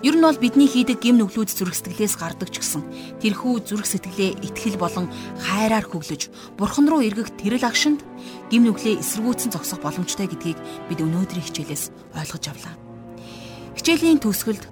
Ер 0.00 0.16
нь 0.16 0.24
бол 0.24 0.38
бидний 0.40 0.64
хийдэг 0.64 0.96
гим 1.04 1.20
нүглүүд 1.20 1.52
зүрх 1.52 1.76
сэтгэлээс 1.76 2.16
гардаг 2.16 2.48
ч 2.48 2.64
гэсэн 2.64 2.80
тэрхүү 3.20 3.68
зүрх 3.68 3.84
сэтгэлээ 3.84 4.40
итгэл 4.48 4.80
болон 4.80 5.12
хайраар 5.44 5.84
хөглөж 5.84 6.32
бурхан 6.56 6.88
руу 6.88 7.04
эргэх 7.04 7.36
тэрэл 7.36 7.68
агшинд 7.68 8.00
гим 8.48 8.64
нүглээ 8.64 8.96
эсэргүүцэн 8.96 9.52
зогсох 9.52 9.84
боломжтой 9.84 10.24
гэдгийг 10.24 10.56
бид 10.88 11.04
өнөөдрийн 11.04 11.44
хичээлээс 11.44 12.16
ойлгож 12.16 12.44
авлаа. 12.48 12.74
Хичээлийн 13.76 14.24
төгсгөлд 14.24 14.64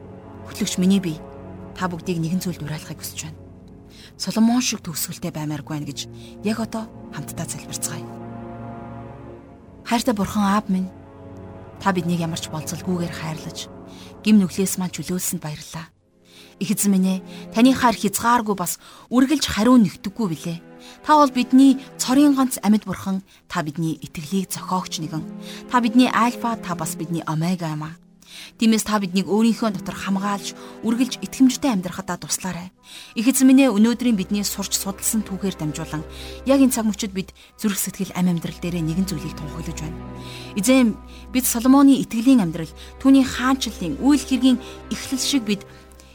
хөтлөгч 0.48 0.80
миний 0.80 1.04
бие 1.04 1.20
та 1.78 1.86
бүгдийг 1.86 2.18
нэгэн 2.18 2.42
зүйлд 2.42 2.66
уриалахыг 2.66 2.98
хүсэж 2.98 3.30
байна. 3.30 3.38
Соломон 4.18 4.58
шиг 4.58 4.82
төгсгөлтэй 4.82 5.30
баймааргүй 5.30 5.78
байна 5.78 5.86
гэж 5.86 6.10
яг 6.42 6.58
одоо 6.58 6.90
хамтдаа 7.14 7.46
залбирцгаая. 7.46 8.02
Хайртай 9.86 10.14
бурхан 10.18 10.42
аав 10.42 10.66
минь 10.66 10.90
та 11.78 11.94
биднийг 11.94 12.18
ямар 12.18 12.42
ч 12.42 12.50
болцолгүйгээр 12.50 13.14
хайрлаж 13.14 13.70
гим 14.26 14.42
нүглээс 14.42 14.82
маань 14.82 14.90
чөлөөлсөнд 14.90 15.38
баярлалаа. 15.38 15.86
Их 16.58 16.74
эзэн 16.74 16.90
минь 16.90 17.22
ээ 17.22 17.24
таны 17.54 17.70
хайр 17.70 17.94
хязгааргүй 17.94 18.58
бас 18.58 18.82
үргэлж 19.14 19.46
хариу 19.46 19.78
нэгдэггүй 19.78 20.26
билээ. 20.34 20.58
Та 21.06 21.14
бол 21.14 21.30
бидний 21.30 21.78
цорын 21.94 22.34
ганц 22.34 22.58
амьд 22.58 22.82
бурхан, 22.82 23.22
та 23.46 23.62
бидний 23.62 23.94
итгэлийг 24.02 24.50
зохиогч 24.50 24.98
нэгэн. 24.98 25.22
Та 25.70 25.78
бидний 25.78 26.10
альфа, 26.10 26.58
та 26.58 26.74
бас 26.74 26.98
бидний 26.98 27.22
омега 27.26 27.70
юм 27.70 27.86
аа. 27.86 27.94
Тиймээс 28.58 28.84
та 28.86 28.98
биднийг 28.98 29.30
өөрийнхөө 29.30 29.74
дотор 29.78 29.94
хамгаалж, 29.94 30.54
үргэлж 30.82 31.22
итгэмжтэй 31.22 31.70
амьдрахадаа 31.72 32.18
туслаарай. 32.18 32.72
Их 33.14 33.28
эзэн 33.28 33.46
минь 33.46 33.62
ээ 33.66 33.74
өнөөдрийн 33.74 34.18
бидний 34.18 34.42
сурч 34.42 34.74
судалсан 34.74 35.22
түүхээр 35.22 35.56
дамжуулан 35.58 36.02
яг 36.46 36.58
энэ 36.58 36.74
цаг 36.74 36.88
мөчид 36.88 37.12
бид 37.14 37.30
зүрх 37.60 37.78
сэтгэл 37.78 38.16
ам 38.18 38.32
амьдрал 38.32 38.58
дээрээ 38.58 38.82
нэгэн 38.82 39.06
зүйлийг 39.06 39.34
тунхаглаж 39.36 39.78
байна. 39.78 39.98
Эзэн 40.58 40.96
бид 41.30 41.44
Соломоны 41.46 42.00
итгэлийн 42.02 42.42
амьдрал, 42.42 42.72
түүний 42.98 43.22
хаанчлалын 43.22 44.00
үйл 44.02 44.22
хэргийн 44.22 44.58
эхлэл 44.90 45.22
шиг 45.22 45.44
бид 45.46 45.62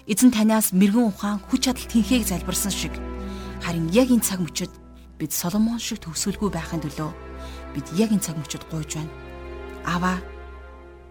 эзэн 0.07 0.31
танаас 0.35 0.75
мэрэгэн 0.75 1.07
ухаан 1.07 1.39
хүч 1.47 1.71
чадал 1.71 1.87
тэнхээг 1.87 2.27
залбирсан 2.27 2.73
шиг 2.73 2.93
харин 3.63 3.87
яг 3.95 4.11
энэ 4.11 4.25
цаг 4.25 4.43
мөчид 4.43 4.71
бид 5.15 5.31
Соломон 5.31 5.79
шиг 5.79 6.03
төгсгөлгүй 6.03 6.51
байхын 6.51 6.83
төлөө 6.83 7.11
бид 7.71 7.87
яг 7.95 8.11
энэ 8.11 8.19
цаг 8.19 8.35
мөчид 8.35 8.67
гуйж 8.67 8.99
байна. 8.99 9.11
Аваа 9.87 10.17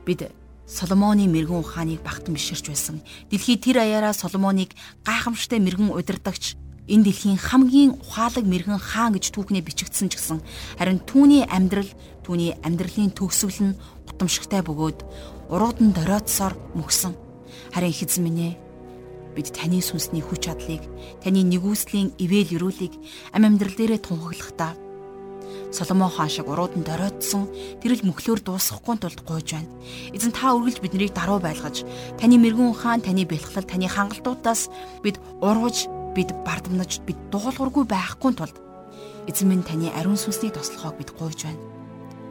бид 0.04 0.28
Соломоны 0.72 1.28
мэрэгэн 1.28 1.60
ухааныг 1.60 2.00
багтан 2.00 2.32
биширч 2.32 2.72
байсан. 2.72 3.04
Дэлхий 3.28 3.60
тэр 3.60 3.84
аяараа 3.84 4.16
Соломоныг 4.16 4.72
гайхамшигтай 5.04 5.60
мэрэгэн 5.60 5.92
удирдагч 5.92 6.56
энэ 6.88 7.04
дэлхийн 7.04 7.36
хамгийн 7.36 8.00
ухаалаг 8.00 8.44
мэрэгэн 8.48 8.80
хаан 8.80 9.12
гэж 9.12 9.36
түүхнээ 9.36 9.62
бичигдсэн 9.68 10.08
ч 10.08 10.16
гэсэн 10.16 10.40
харин 10.80 11.04
түүний 11.04 11.44
амьдрал 11.44 11.92
түүний 12.24 12.56
амьдралын 12.64 13.12
төгсгөл 13.12 13.76
нь 13.76 13.78
гутамшигтай 14.08 14.64
бөгөөд 14.64 14.98
уруудан 15.52 15.92
дороотсоор 15.92 16.56
мөксөн. 16.72 17.12
Харин 17.76 17.92
минь 18.24 18.56
бид 19.34 19.48
таны 19.52 19.80
сүнсний 19.80 20.20
хүч 20.20 20.48
чадлыг 20.48 20.82
таны 21.24 21.40
нэгүслийн 21.44 22.12
ивэл 22.20 22.56
өрөөлийг 22.56 22.94
ам 23.32 23.44
амьдрал 23.48 23.76
дээрээ 23.76 24.00
тунхаглахдаа 24.04 24.76
Соломон 25.72 26.12
хаан 26.12 26.28
шиг 26.28 26.52
уруудан 26.52 26.84
доройтсон 26.84 27.48
тэрэл 27.80 28.04
мөхлөөр 28.04 28.44
дуусгахгүй 28.44 28.96
тулд 29.00 29.20
гуйж 29.24 29.56
байна. 29.56 29.72
Эзэн 30.12 30.36
та 30.36 30.52
үргэлж 30.52 30.84
биднийг 30.84 31.16
даруй 31.16 31.40
байлгаж, 31.40 31.88
таны 32.20 32.36
мэрэгүн 32.36 32.76
хаан, 32.76 33.00
таны 33.00 33.24
бэлхлэл, 33.24 33.64
таны 33.64 33.88
хангалтуудаас 33.88 34.68
бид 35.00 35.16
урвж, 35.40 35.88
бид 36.12 36.28
бардамнаж, 36.44 37.00
бид 37.08 37.16
дуулуургүй 37.32 37.88
байхгүй 37.88 38.32
тулд 38.36 38.56
эзэн 39.24 39.48
минь 39.48 39.64
таны 39.64 39.88
ариун 39.96 40.20
сүнсний 40.20 40.52
тослохоог 40.52 41.00
бид 41.00 41.10
гуйж 41.16 41.48
байна. 41.48 41.64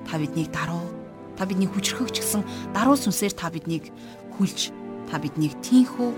Та 0.06 0.22
биднийг 0.22 0.54
даруй, 0.54 0.86
та 1.34 1.50
биднийг 1.50 1.74
хүчрхэгч 1.74 2.22
гисэн 2.22 2.46
даруй 2.78 2.94
сүнсээр 2.94 3.34
та 3.34 3.50
биднийг 3.50 3.90
хүлж, 4.38 4.70
та 5.10 5.18
биднийг 5.18 5.58
тийхүү 5.66 6.14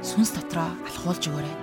сүнс 0.00 0.32
дотроо 0.32 0.72
алхуулж 0.88 1.28
өгөөрэй. 1.28 1.56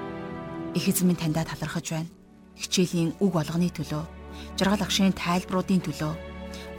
Их 0.77 0.85
эзэн 0.85 1.09
минь 1.09 1.17
таньдаа 1.17 1.49
талархаж 1.49 1.97
байна. 1.97 2.13
Хичээлийн 2.59 3.15
үг 3.23 3.31
болгоны 3.33 3.71
төлөө 3.71 4.18
жаргал 4.57 4.83
агшийн 4.85 5.13
тайлбаруудын 5.13 5.81
төлөө 5.83 6.13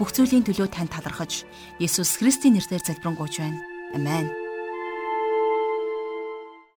бүх 0.01 0.11
зүйлийн 0.17 0.45
төлөө 0.45 0.69
тань 0.73 0.89
талархаж 0.89 1.45
Есүс 1.77 2.17
Христийн 2.19 2.57
нэрээр 2.57 2.81
залбирanгуйч 2.81 3.35
байна. 3.41 3.61
Амен. 3.95 4.50